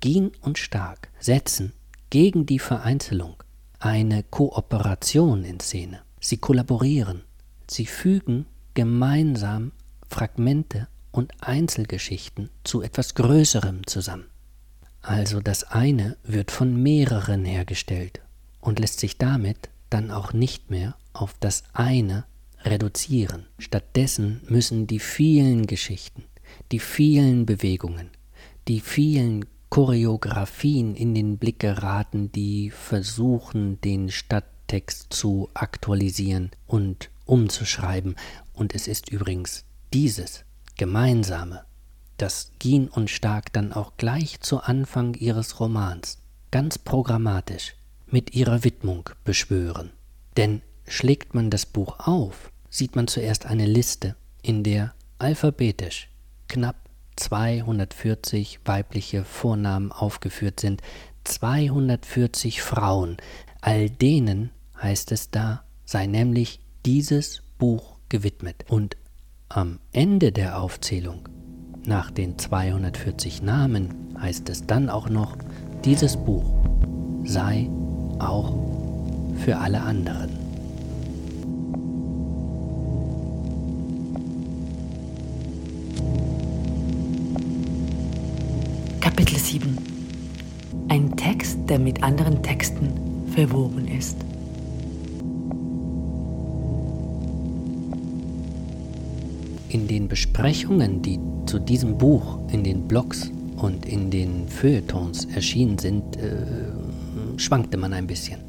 [0.00, 1.72] Gien und Stark setzen
[2.10, 3.36] gegen die Vereinzelung
[3.80, 6.02] eine Kooperation in Szene.
[6.20, 7.22] Sie kollaborieren,
[7.68, 9.72] sie fügen gemeinsam
[10.08, 14.26] Fragmente und Einzelgeschichten zu etwas Größerem zusammen.
[15.02, 18.20] Also das eine wird von mehreren hergestellt
[18.60, 22.24] und lässt sich damit dann auch nicht mehr auf das eine
[22.62, 23.46] reduzieren.
[23.58, 26.24] Stattdessen müssen die vielen Geschichten,
[26.70, 28.10] die vielen Bewegungen,
[28.68, 38.16] die vielen Choreografien in den Blick geraten, die versuchen, den Stadttext zu aktualisieren und umzuschreiben.
[38.52, 40.44] Und es ist übrigens dieses
[40.76, 41.64] Gemeinsame,
[42.16, 46.18] das Gien und Stark dann auch gleich zu Anfang ihres Romans
[46.50, 47.74] ganz programmatisch
[48.08, 49.90] mit ihrer Widmung beschwören.
[50.36, 56.08] Denn schlägt man das Buch auf, sieht man zuerst eine Liste, in der alphabetisch
[56.48, 56.79] knapp
[57.20, 60.82] 240 weibliche Vornamen aufgeführt sind,
[61.24, 63.18] 240 Frauen,
[63.60, 68.64] all denen, heißt es da, sei nämlich dieses Buch gewidmet.
[68.68, 68.96] Und
[69.48, 71.28] am Ende der Aufzählung,
[71.84, 75.36] nach den 240 Namen, heißt es dann auch noch,
[75.84, 76.44] dieses Buch
[77.24, 77.68] sei
[78.18, 78.54] auch
[79.44, 80.39] für alle anderen.
[89.20, 89.78] Kapitel 7
[90.88, 92.90] Ein Text, der mit anderen Texten
[93.34, 94.16] verwoben ist.
[99.68, 105.76] In den Besprechungen, die zu diesem Buch in den Blogs und in den Feuilletons erschienen
[105.76, 106.72] sind, äh,
[107.36, 108.40] schwankte man ein bisschen.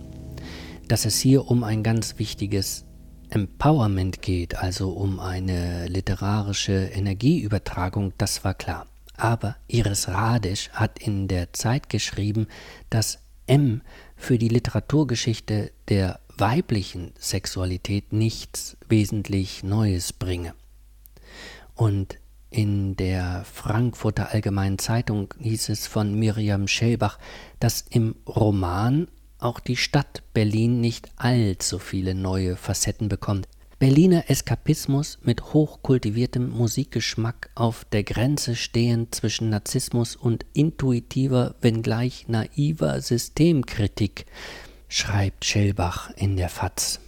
[0.88, 2.86] Dass es hier um ein ganz wichtiges
[3.30, 8.86] Empowerment geht, also um eine literarische Energieübertragung, das war klar.
[9.22, 12.48] Aber Iris Radisch hat in der Zeit geschrieben,
[12.90, 13.84] dass M
[14.16, 20.56] für die Literaturgeschichte der weiblichen Sexualität nichts wesentlich Neues bringe.
[21.76, 22.18] Und
[22.50, 27.20] in der Frankfurter Allgemeinen Zeitung hieß es von Miriam Schellbach,
[27.60, 29.08] dass im Roman
[29.38, 33.48] auch die Stadt Berlin nicht allzu viele neue Facetten bekommt.
[33.82, 43.02] Berliner Eskapismus mit hochkultiviertem Musikgeschmack auf der Grenze stehend zwischen Narzissmus und intuitiver, wenngleich naiver
[43.02, 44.28] Systemkritik,
[44.88, 47.00] schreibt Schellbach in der FAZ.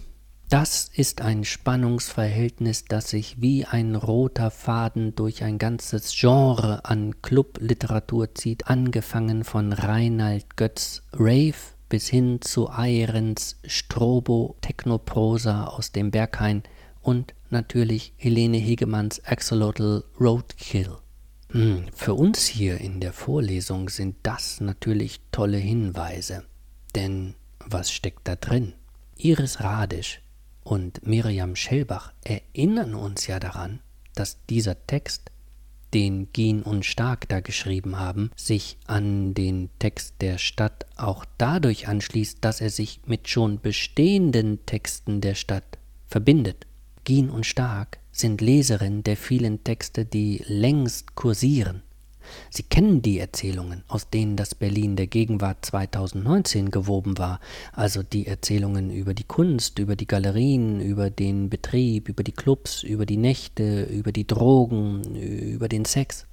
[0.49, 7.21] Das ist ein Spannungsverhältnis, das sich wie ein roter Faden durch ein ganzes Genre an
[7.21, 11.53] Clubliteratur zieht, angefangen von Reinald Götz Rave
[11.93, 16.63] bis hin zu Ahrens Strobo Technoprosa aus dem Berghain
[17.03, 20.97] und natürlich Helene Hegemanns Axolotl Roadkill.
[21.51, 26.45] Hm, für uns hier in der Vorlesung sind das natürlich tolle Hinweise.
[26.95, 28.73] Denn was steckt da drin?
[29.17, 30.21] Iris Radisch
[30.63, 33.81] und Miriam Schellbach erinnern uns ja daran,
[34.15, 35.29] dass dieser Text,
[35.93, 41.87] den Gien und Stark da geschrieben haben, sich an den Text der Stadt auch dadurch
[41.87, 45.77] anschließt, dass er sich mit schon bestehenden Texten der Stadt
[46.07, 46.65] verbindet.
[47.03, 51.83] Gien und Stark sind Leserinnen der vielen Texte, die längst kursieren
[52.49, 57.39] Sie kennen die Erzählungen, aus denen das Berlin der Gegenwart 2019 gewoben war,
[57.71, 62.83] also die Erzählungen über die Kunst, über die Galerien, über den Betrieb, über die Clubs,
[62.83, 66.25] über die Nächte, über die Drogen, über den Sex.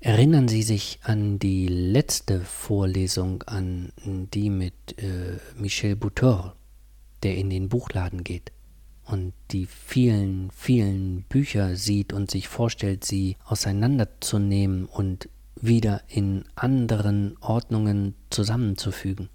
[0.00, 6.54] Erinnern Sie sich an die letzte Vorlesung, an die mit äh, Michel Boutor,
[7.22, 8.52] der in den Buchladen geht
[9.06, 15.28] und die vielen, vielen Bücher sieht und sich vorstellt, sie auseinanderzunehmen und
[15.60, 19.30] wieder in anderen Ordnungen zusammenzufügen.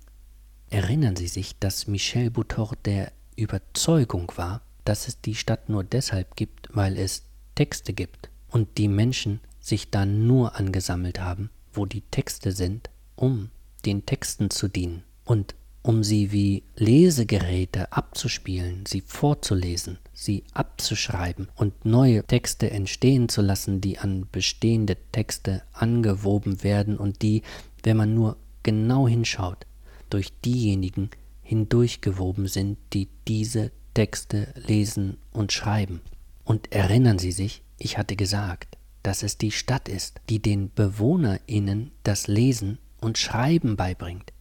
[0.69, 6.35] Erinnern Sie sich, dass Michel Boutor der Überzeugung war, dass es die Stadt nur deshalb
[6.35, 7.23] gibt, weil es
[7.55, 13.49] Texte gibt und die Menschen sich dann nur angesammelt haben, wo die Texte sind, um
[13.85, 21.85] den Texten zu dienen und um sie wie Lesegeräte abzuspielen, sie vorzulesen, sie abzuschreiben und
[21.85, 27.41] neue Texte entstehen zu lassen, die an bestehende Texte angewoben werden und die,
[27.83, 29.65] wenn man nur genau hinschaut,
[30.09, 31.09] durch diejenigen
[31.41, 36.01] hindurchgewoben sind, die diese Texte lesen und schreiben.
[36.45, 41.91] Und erinnern Sie sich, ich hatte gesagt, dass es die Stadt ist, die den Bewohnerinnen
[42.03, 44.31] das Lesen und Schreiben beibringt,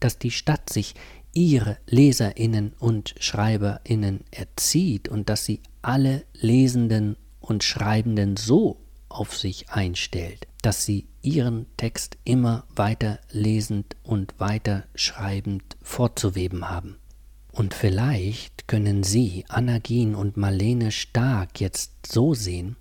[0.00, 0.94] dass die Stadt sich
[1.32, 9.70] ihre Leserinnen und Schreiberinnen erzieht und dass sie alle Lesenden und Schreibenden so auf sich
[9.70, 16.96] einstellt, dass sie ihren Text immer weiter lesend und weiter schreibend fortzuweben haben.
[17.52, 22.76] Und vielleicht können Sie, Annagin und Marlene Stark, jetzt so sehen,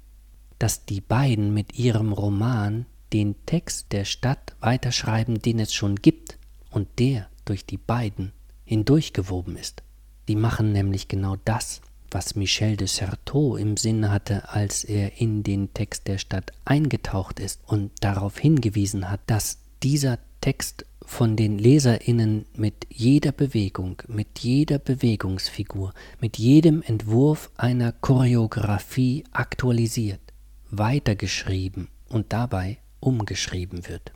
[0.60, 6.37] dass die beiden mit ihrem Roman den Text der Stadt weiterschreiben, den es schon gibt
[6.78, 9.82] und der durch die beiden hindurchgewoben ist.
[10.28, 15.42] Die machen nämlich genau das, was Michel de Certeau im Sinn hatte, als er in
[15.42, 21.58] den Text der Stadt eingetaucht ist und darauf hingewiesen hat, dass dieser Text von den
[21.58, 30.22] Leserinnen mit jeder Bewegung, mit jeder Bewegungsfigur, mit jedem Entwurf einer Choreografie aktualisiert,
[30.70, 34.12] weitergeschrieben und dabei umgeschrieben wird.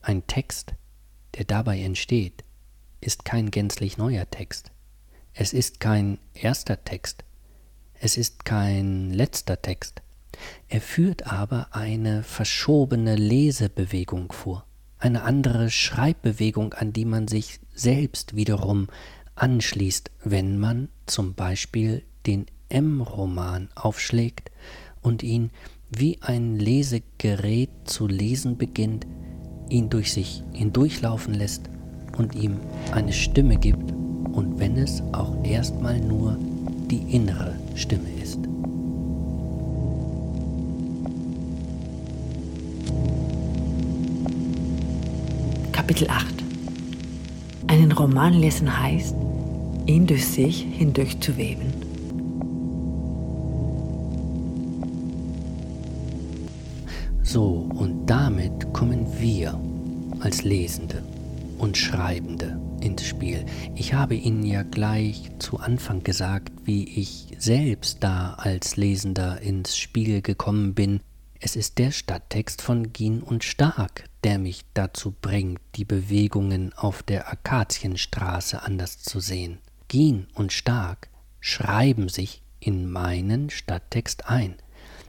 [0.00, 0.74] Ein Text,
[1.38, 2.44] der dabei entsteht,
[3.00, 4.72] ist kein gänzlich neuer Text.
[5.32, 7.24] Es ist kein erster Text.
[7.94, 10.02] Es ist kein letzter Text.
[10.68, 14.66] Er führt aber eine verschobene Lesebewegung vor,
[14.98, 18.88] eine andere Schreibbewegung, an die man sich selbst wiederum
[19.36, 24.50] anschließt, wenn man zum Beispiel den M-Roman aufschlägt
[25.00, 25.50] und ihn
[25.88, 29.06] wie ein Lesegerät zu lesen beginnt,
[29.70, 31.62] ihn durch sich hindurchlaufen lässt
[32.16, 32.56] und ihm
[32.92, 33.92] eine Stimme gibt,
[34.32, 36.36] und wenn es auch erstmal nur
[36.90, 38.38] die innere Stimme ist.
[45.72, 46.26] Kapitel 8
[47.66, 49.16] Einen Roman lesen heißt,
[49.86, 51.18] ihn durch sich hindurch
[57.28, 59.60] So, und damit kommen wir
[60.20, 61.04] als Lesende
[61.58, 63.44] und Schreibende ins Spiel.
[63.74, 69.76] Ich habe Ihnen ja gleich zu Anfang gesagt, wie ich selbst da als Lesender ins
[69.76, 71.00] Spiel gekommen bin.
[71.38, 77.02] Es ist der Stadttext von Gien und Stark, der mich dazu bringt, die Bewegungen auf
[77.02, 79.58] der Akazienstraße anders zu sehen.
[79.88, 81.10] Gien und Stark
[81.40, 84.54] schreiben sich in meinen Stadttext ein.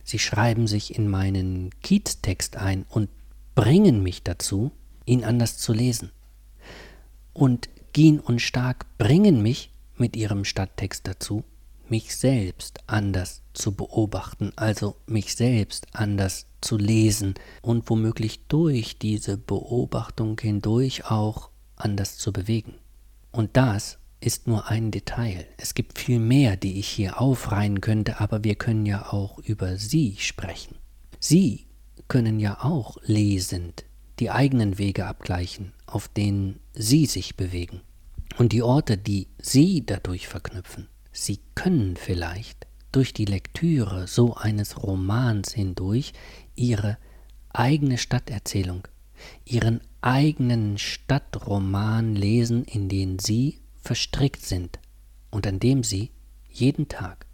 [0.10, 3.12] Sie schreiben sich in meinen Kieztext ein und
[3.54, 4.72] bringen mich dazu,
[5.06, 6.12] ihn anders zu lesen.
[7.32, 11.44] Und Gien und Stark bringen mich mit ihrem Stadttext dazu,
[11.90, 19.38] mich selbst anders zu beobachten, also mich selbst anders zu lesen und womöglich durch diese
[19.38, 22.74] Beobachtung hindurch auch anders zu bewegen.
[23.32, 25.46] Und das ist nur ein Detail.
[25.58, 29.78] Es gibt viel mehr, die ich hier aufreihen könnte, aber wir können ja auch über
[29.78, 30.76] Sie sprechen.
[31.20, 31.68] Sie
[32.08, 33.86] können ja auch lesend
[34.20, 37.82] die eigenen Wege abgleichen, auf denen Sie sich bewegen
[38.38, 40.88] und die Orte, die Sie dadurch verknüpfen.
[41.12, 46.14] Sie können vielleicht durch die Lektüre so eines Romans hindurch
[46.56, 46.98] Ihre
[47.50, 48.88] eigene Stadterzählung,
[49.46, 53.60] Ihren eigenen Stadtroman lesen, in den Sie
[53.90, 54.78] verstrickt sind
[55.32, 56.12] und an dem Sie
[56.48, 57.26] jeden Tag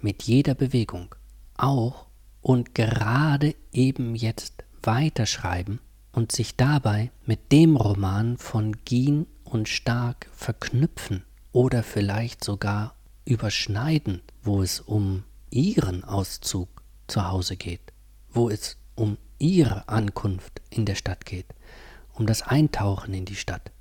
[0.00, 1.12] mit jeder Bewegung
[1.56, 2.06] auch
[2.40, 5.80] und gerade eben jetzt weiterschreiben
[6.12, 12.94] und sich dabei mit dem Roman von Gien und Stark verknüpfen oder vielleicht sogar
[13.24, 16.68] überschneiden, wo es um ihren Auszug
[17.08, 17.92] zu Hause geht,
[18.30, 21.46] wo es um ihre Ankunft in der Stadt geht,
[22.14, 23.72] um das Eintauchen in die Stadt,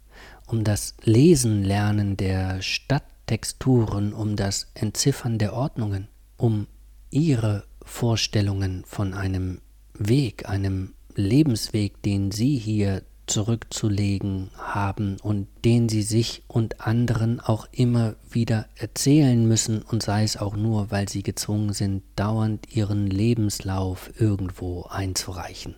[0.47, 6.67] um das Lesen lernen der Stadttexturen, um das Entziffern der Ordnungen, um
[7.09, 9.61] ihre Vorstellungen von einem
[9.93, 17.67] Weg, einem Lebensweg, den Sie hier zurückzulegen haben und den Sie sich und anderen auch
[17.71, 23.07] immer wieder erzählen müssen und sei es auch nur, weil Sie gezwungen sind, dauernd Ihren
[23.07, 25.75] Lebenslauf irgendwo einzureichen.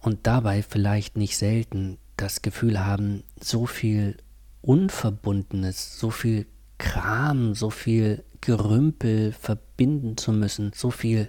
[0.00, 4.16] Und dabei vielleicht nicht selten das Gefühl haben, so viel
[4.60, 6.46] Unverbundenes, so viel
[6.78, 11.28] Kram, so viel Gerümpel verbinden zu müssen, so viel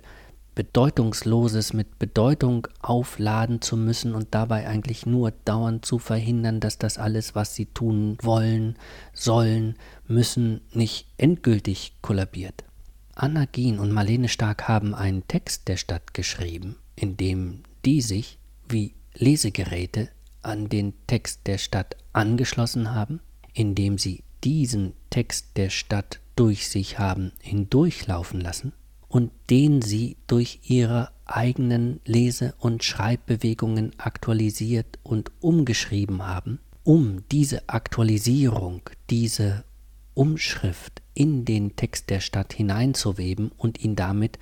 [0.56, 6.98] Bedeutungsloses mit Bedeutung aufladen zu müssen und dabei eigentlich nur dauernd zu verhindern, dass das
[6.98, 8.76] alles, was sie tun wollen,
[9.14, 9.76] sollen,
[10.08, 12.64] müssen, nicht endgültig kollabiert.
[13.16, 18.38] Anna Gien und Marlene Stark haben einen Text der Stadt geschrieben, in dem die sich
[18.68, 20.10] wie Lesegeräte
[20.44, 23.20] an den Text der Stadt angeschlossen haben,
[23.54, 28.74] indem sie diesen Text der Stadt durch sich haben hindurchlaufen lassen
[29.08, 37.70] und den sie durch ihre eigenen Lese- und Schreibbewegungen aktualisiert und umgeschrieben haben, um diese
[37.70, 39.64] Aktualisierung, diese
[40.14, 44.40] Umschrift in den Text der Stadt hineinzuweben und ihn damit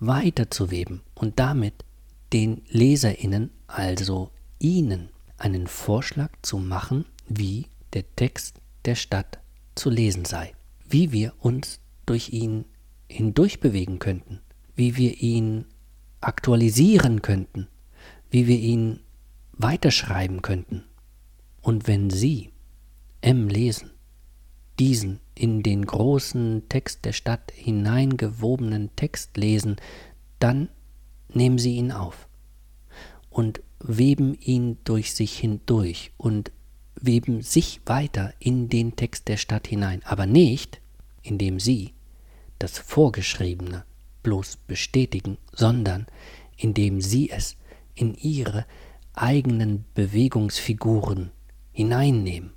[0.00, 1.84] weiterzuweben und damit
[2.32, 9.38] den Leserinnen, also Ihnen, einen Vorschlag zu machen, wie der Text der Stadt
[9.74, 10.52] zu lesen sei,
[10.88, 12.64] wie wir uns durch ihn
[13.08, 14.40] hindurchbewegen könnten,
[14.74, 15.66] wie wir ihn
[16.20, 17.68] aktualisieren könnten,
[18.30, 19.00] wie wir ihn
[19.52, 20.84] weiterschreiben könnten.
[21.62, 22.50] Und wenn Sie
[23.20, 23.90] M lesen,
[24.78, 29.76] diesen in den großen Text der Stadt hineingewobenen Text lesen,
[30.38, 30.68] dann
[31.32, 32.25] nehmen Sie ihn auf
[33.36, 36.52] und weben ihn durch sich hindurch und
[36.98, 40.80] weben sich weiter in den Text der Stadt hinein, aber nicht,
[41.22, 41.92] indem Sie
[42.58, 43.84] das Vorgeschriebene
[44.22, 46.06] bloß bestätigen, sondern
[46.56, 47.58] indem Sie es
[47.94, 48.64] in Ihre
[49.12, 51.30] eigenen Bewegungsfiguren
[51.72, 52.54] hineinnehmen.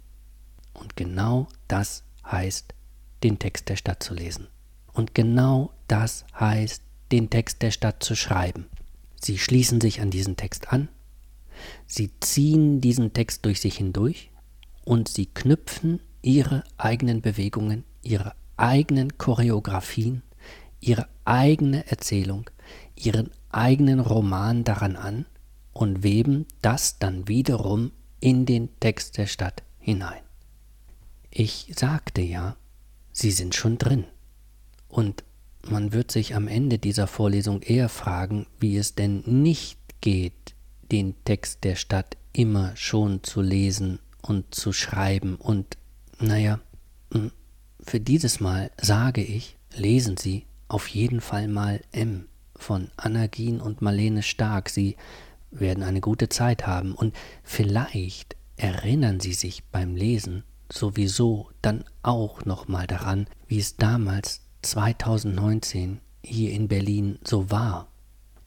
[0.71, 2.73] Und genau das heißt,
[3.23, 4.47] den Text der Stadt zu lesen.
[4.93, 8.67] Und genau das heißt, den Text der Stadt zu schreiben.
[9.21, 10.89] Sie schließen sich an diesen Text an,
[11.87, 14.31] sie ziehen diesen Text durch sich hindurch
[14.85, 20.23] und sie knüpfen ihre eigenen Bewegungen, ihre eigenen Choreografien,
[20.79, 22.49] ihre eigene Erzählung,
[22.95, 25.25] ihren eigenen Roman daran an
[25.73, 30.21] und weben das dann wiederum in den Text der Stadt hinein.
[31.31, 32.55] Ich sagte ja,
[33.11, 34.05] Sie sind schon drin.
[34.87, 35.23] Und
[35.69, 40.55] man wird sich am Ende dieser Vorlesung eher fragen, wie es denn nicht geht,
[40.91, 45.35] den Text der Stadt immer schon zu lesen und zu schreiben.
[45.35, 45.77] Und
[46.19, 46.59] naja,
[47.13, 47.31] hm,
[47.81, 53.61] für dieses Mal sage ich, lesen Sie auf jeden Fall mal M von Anna Gien
[53.61, 54.69] und Marlene Stark.
[54.69, 54.97] Sie
[55.51, 62.45] werden eine gute Zeit haben und vielleicht erinnern Sie sich beim Lesen sowieso dann auch
[62.45, 67.87] nochmal daran, wie es damals 2019 hier in Berlin so war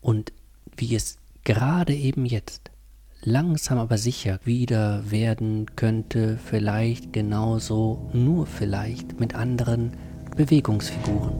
[0.00, 0.32] und
[0.76, 2.70] wie es gerade eben jetzt
[3.24, 9.92] langsam aber sicher wieder werden könnte, vielleicht genauso, nur vielleicht mit anderen
[10.36, 11.32] Bewegungsfiguren,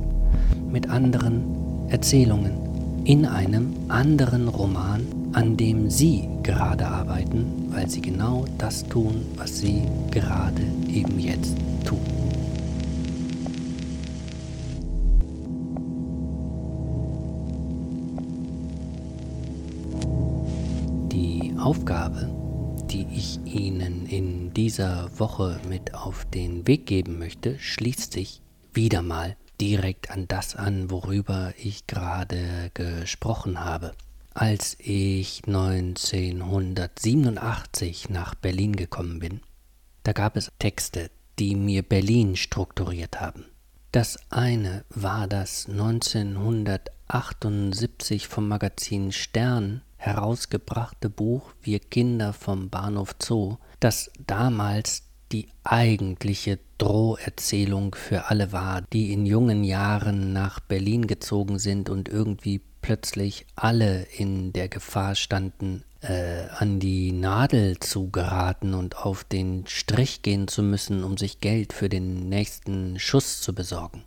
[0.70, 8.44] mit anderen Erzählungen, in einem anderen Roman, an dem Sie gerade arbeiten, weil Sie genau
[8.58, 12.21] das tun, was Sie gerade eben jetzt tun.
[21.62, 22.28] Aufgabe,
[22.90, 28.42] die ich Ihnen in dieser Woche mit auf den Weg geben möchte, schließt sich
[28.72, 33.92] wieder mal direkt an das an, worüber ich gerade gesprochen habe.
[34.34, 39.42] Als ich 1987 nach Berlin gekommen bin,
[40.02, 43.44] da gab es Texte, die mir Berlin strukturiert haben.
[43.92, 53.58] Das eine war das 1978 vom Magazin Stern herausgebrachte Buch Wir Kinder vom Bahnhof Zoo,
[53.78, 61.60] das damals die eigentliche Droherzählung für alle war, die in jungen Jahren nach Berlin gezogen
[61.60, 68.74] sind und irgendwie plötzlich alle in der Gefahr standen, äh, an die Nadel zu geraten
[68.74, 73.54] und auf den Strich gehen zu müssen, um sich Geld für den nächsten Schuss zu
[73.54, 74.04] besorgen.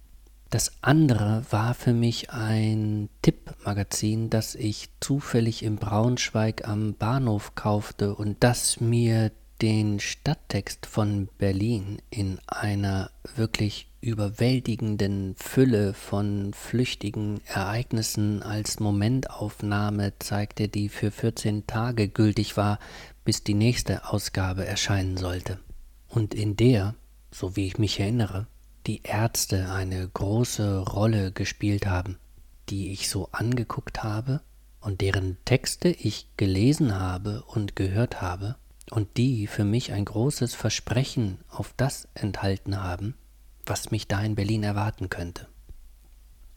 [0.56, 8.16] Das andere war für mich ein Tippmagazin, das ich zufällig in Braunschweig am Bahnhof kaufte
[8.16, 18.42] und das mir den Stadttext von Berlin in einer wirklich überwältigenden Fülle von flüchtigen Ereignissen
[18.42, 22.80] als Momentaufnahme zeigte, die für 14 Tage gültig war,
[23.26, 25.60] bis die nächste Ausgabe erscheinen sollte.
[26.08, 26.96] Und in der,
[27.30, 28.48] so wie ich mich erinnere,
[28.88, 32.18] die Ärzte eine große Rolle gespielt haben,
[32.70, 34.42] die ich so angeguckt habe
[34.80, 38.56] und deren Texte ich gelesen habe und gehört habe
[38.92, 43.16] und die für mich ein großes Versprechen auf das enthalten haben,
[43.66, 45.48] was mich da in Berlin erwarten könnte.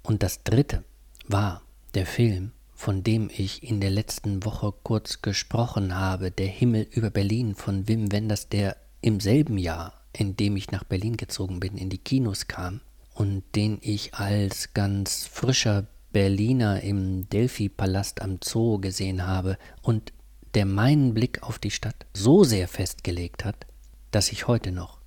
[0.02, 0.84] Und das dritte
[1.26, 1.62] war
[1.94, 7.10] der Film, von dem ich in der letzten Woche kurz gesprochen habe, Der Himmel über
[7.10, 11.78] Berlin von Wim Wenders, der im selben Jahr, in dem ich nach Berlin gezogen bin,
[11.78, 12.80] in die Kinos kam
[13.14, 20.12] und den ich als ganz frischer Berliner im Delphi-Palast am Zoo gesehen habe und
[20.54, 23.66] der meinen Blick auf die Stadt so sehr festgelegt hat,
[24.10, 24.98] dass ich heute noch,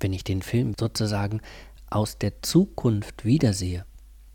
[0.00, 1.42] wenn ich den Film sozusagen
[1.90, 3.84] aus der Zukunft wiedersehe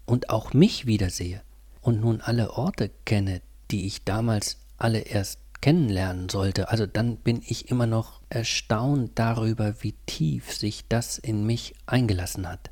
[0.05, 1.41] und auch mich wiedersehe
[1.81, 3.41] und nun alle Orte kenne,
[3.71, 9.81] die ich damals alle erst kennenlernen sollte, also dann bin ich immer noch erstaunt darüber,
[9.81, 12.69] wie tief sich das in mich eingelassen hat.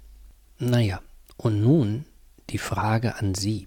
[0.60, 1.02] Naja,
[1.38, 2.06] und nun
[2.50, 3.66] die Frage an Sie.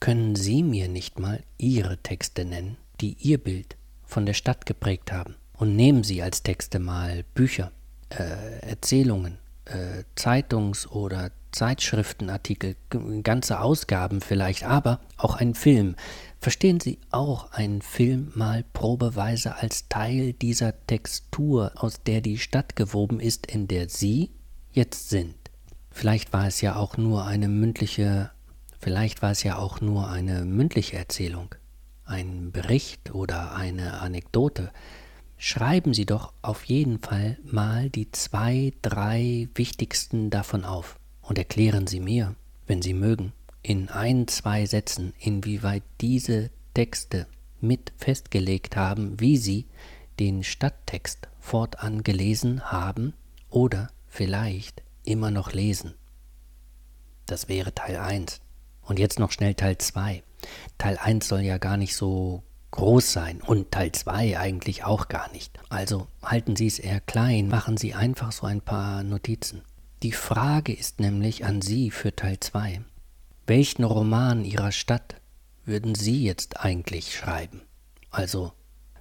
[0.00, 2.76] Können Sie mir nicht mal Ihre Texte nennen?
[3.00, 5.36] die ihr Bild von der Stadt geprägt haben.
[5.56, 7.72] Und nehmen Sie als Texte mal Bücher,
[8.10, 12.76] äh, Erzählungen, äh, Zeitungs- oder Zeitschriftenartikel,
[13.22, 15.96] ganze Ausgaben vielleicht, aber auch einen Film.
[16.40, 22.76] Verstehen Sie auch einen Film mal probeweise als Teil dieser Textur, aus der die Stadt
[22.76, 24.30] gewoben ist, in der Sie
[24.72, 25.36] jetzt sind?
[25.90, 28.30] Vielleicht war es ja auch nur eine mündliche,
[28.78, 31.54] vielleicht war es ja auch nur eine mündliche Erzählung
[32.04, 34.70] ein Bericht oder eine Anekdote,
[35.36, 41.86] schreiben Sie doch auf jeden Fall mal die zwei, drei wichtigsten davon auf und erklären
[41.86, 42.34] Sie mir,
[42.66, 47.26] wenn Sie mögen, in ein, zwei Sätzen, inwieweit diese Texte
[47.60, 49.66] mit festgelegt haben, wie Sie
[50.20, 53.14] den Stadttext fortan gelesen haben
[53.50, 55.94] oder vielleicht immer noch lesen.
[57.26, 58.40] Das wäre Teil 1.
[58.82, 60.22] Und jetzt noch schnell Teil 2.
[60.76, 65.30] Teil 1 soll ja gar nicht so groß sein und Teil 2 eigentlich auch gar
[65.32, 65.58] nicht.
[65.70, 69.62] Also halten Sie es eher klein, machen Sie einfach so ein paar Notizen.
[70.04, 72.82] Die Frage ist nämlich an Sie für Teil 2.
[73.46, 75.14] Welchen Roman Ihrer Stadt
[75.64, 77.62] würden Sie jetzt eigentlich schreiben?
[78.10, 78.52] Also,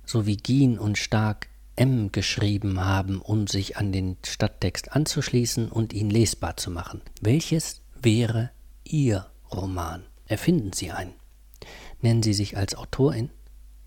[0.06, 5.92] so wie Gien und Stark M geschrieben haben, um sich an den Stadttext anzuschließen und
[5.92, 7.02] ihn lesbar zu machen.
[7.20, 8.52] Welches wäre
[8.86, 10.06] Ihr Roman?
[10.26, 11.16] Erfinden Sie einen.
[12.02, 13.30] Nennen Sie sich als Autorin,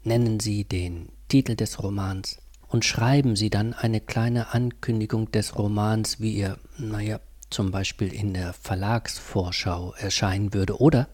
[0.05, 2.37] nennen Sie den Titel des Romans
[2.69, 8.35] und schreiben Sie dann eine kleine Ankündigung des Romans, wie er, naja, zum Beispiel in
[8.35, 10.81] der Verlagsvorschau erscheinen würde.
[10.81, 11.09] Oder,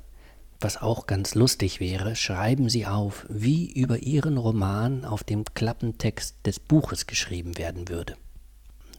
[0.60, 6.36] was auch ganz lustig wäre, schreiben Sie auf, wie über Ihren Roman auf dem Klappentext
[6.46, 8.16] des Buches geschrieben werden würde.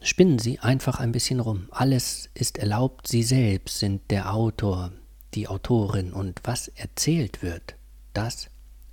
[0.00, 1.68] Spinnen Sie einfach ein bisschen rum.
[1.70, 4.92] Alles ist erlaubt, Sie selbst sind der Autor,
[5.32, 7.76] die Autorin und was erzählt wird,
[8.12, 8.48] das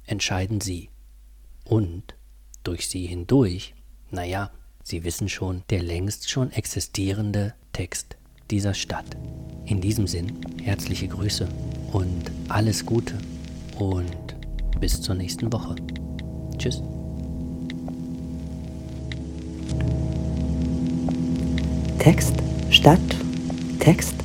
[0.05, 0.89] entscheiden Sie.
[1.66, 2.16] Und
[2.64, 3.74] durch Sie hindurch,
[4.09, 4.51] naja,
[4.84, 8.18] Sie wissen schon, der längst schon existierende Text
[8.49, 9.05] dieser Stadt.
[9.66, 11.47] In diesem Sinn, herzliche Grüße
[11.91, 13.18] und alles Gute
[13.78, 14.36] und
[14.80, 15.76] bis zur nächsten Woche.
[16.57, 16.82] Tschüss.
[21.99, 22.34] Text,
[22.72, 22.99] Stadt,
[23.80, 24.16] Text.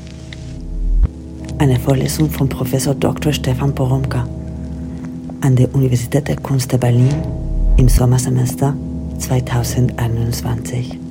[1.58, 3.32] Eine Vorlesung von Professor Dr.
[3.32, 4.26] Stefan Poromka
[5.42, 7.35] an der Universität der Kunst der Berlin
[7.76, 8.74] im Sommersemester
[9.18, 11.05] 2021.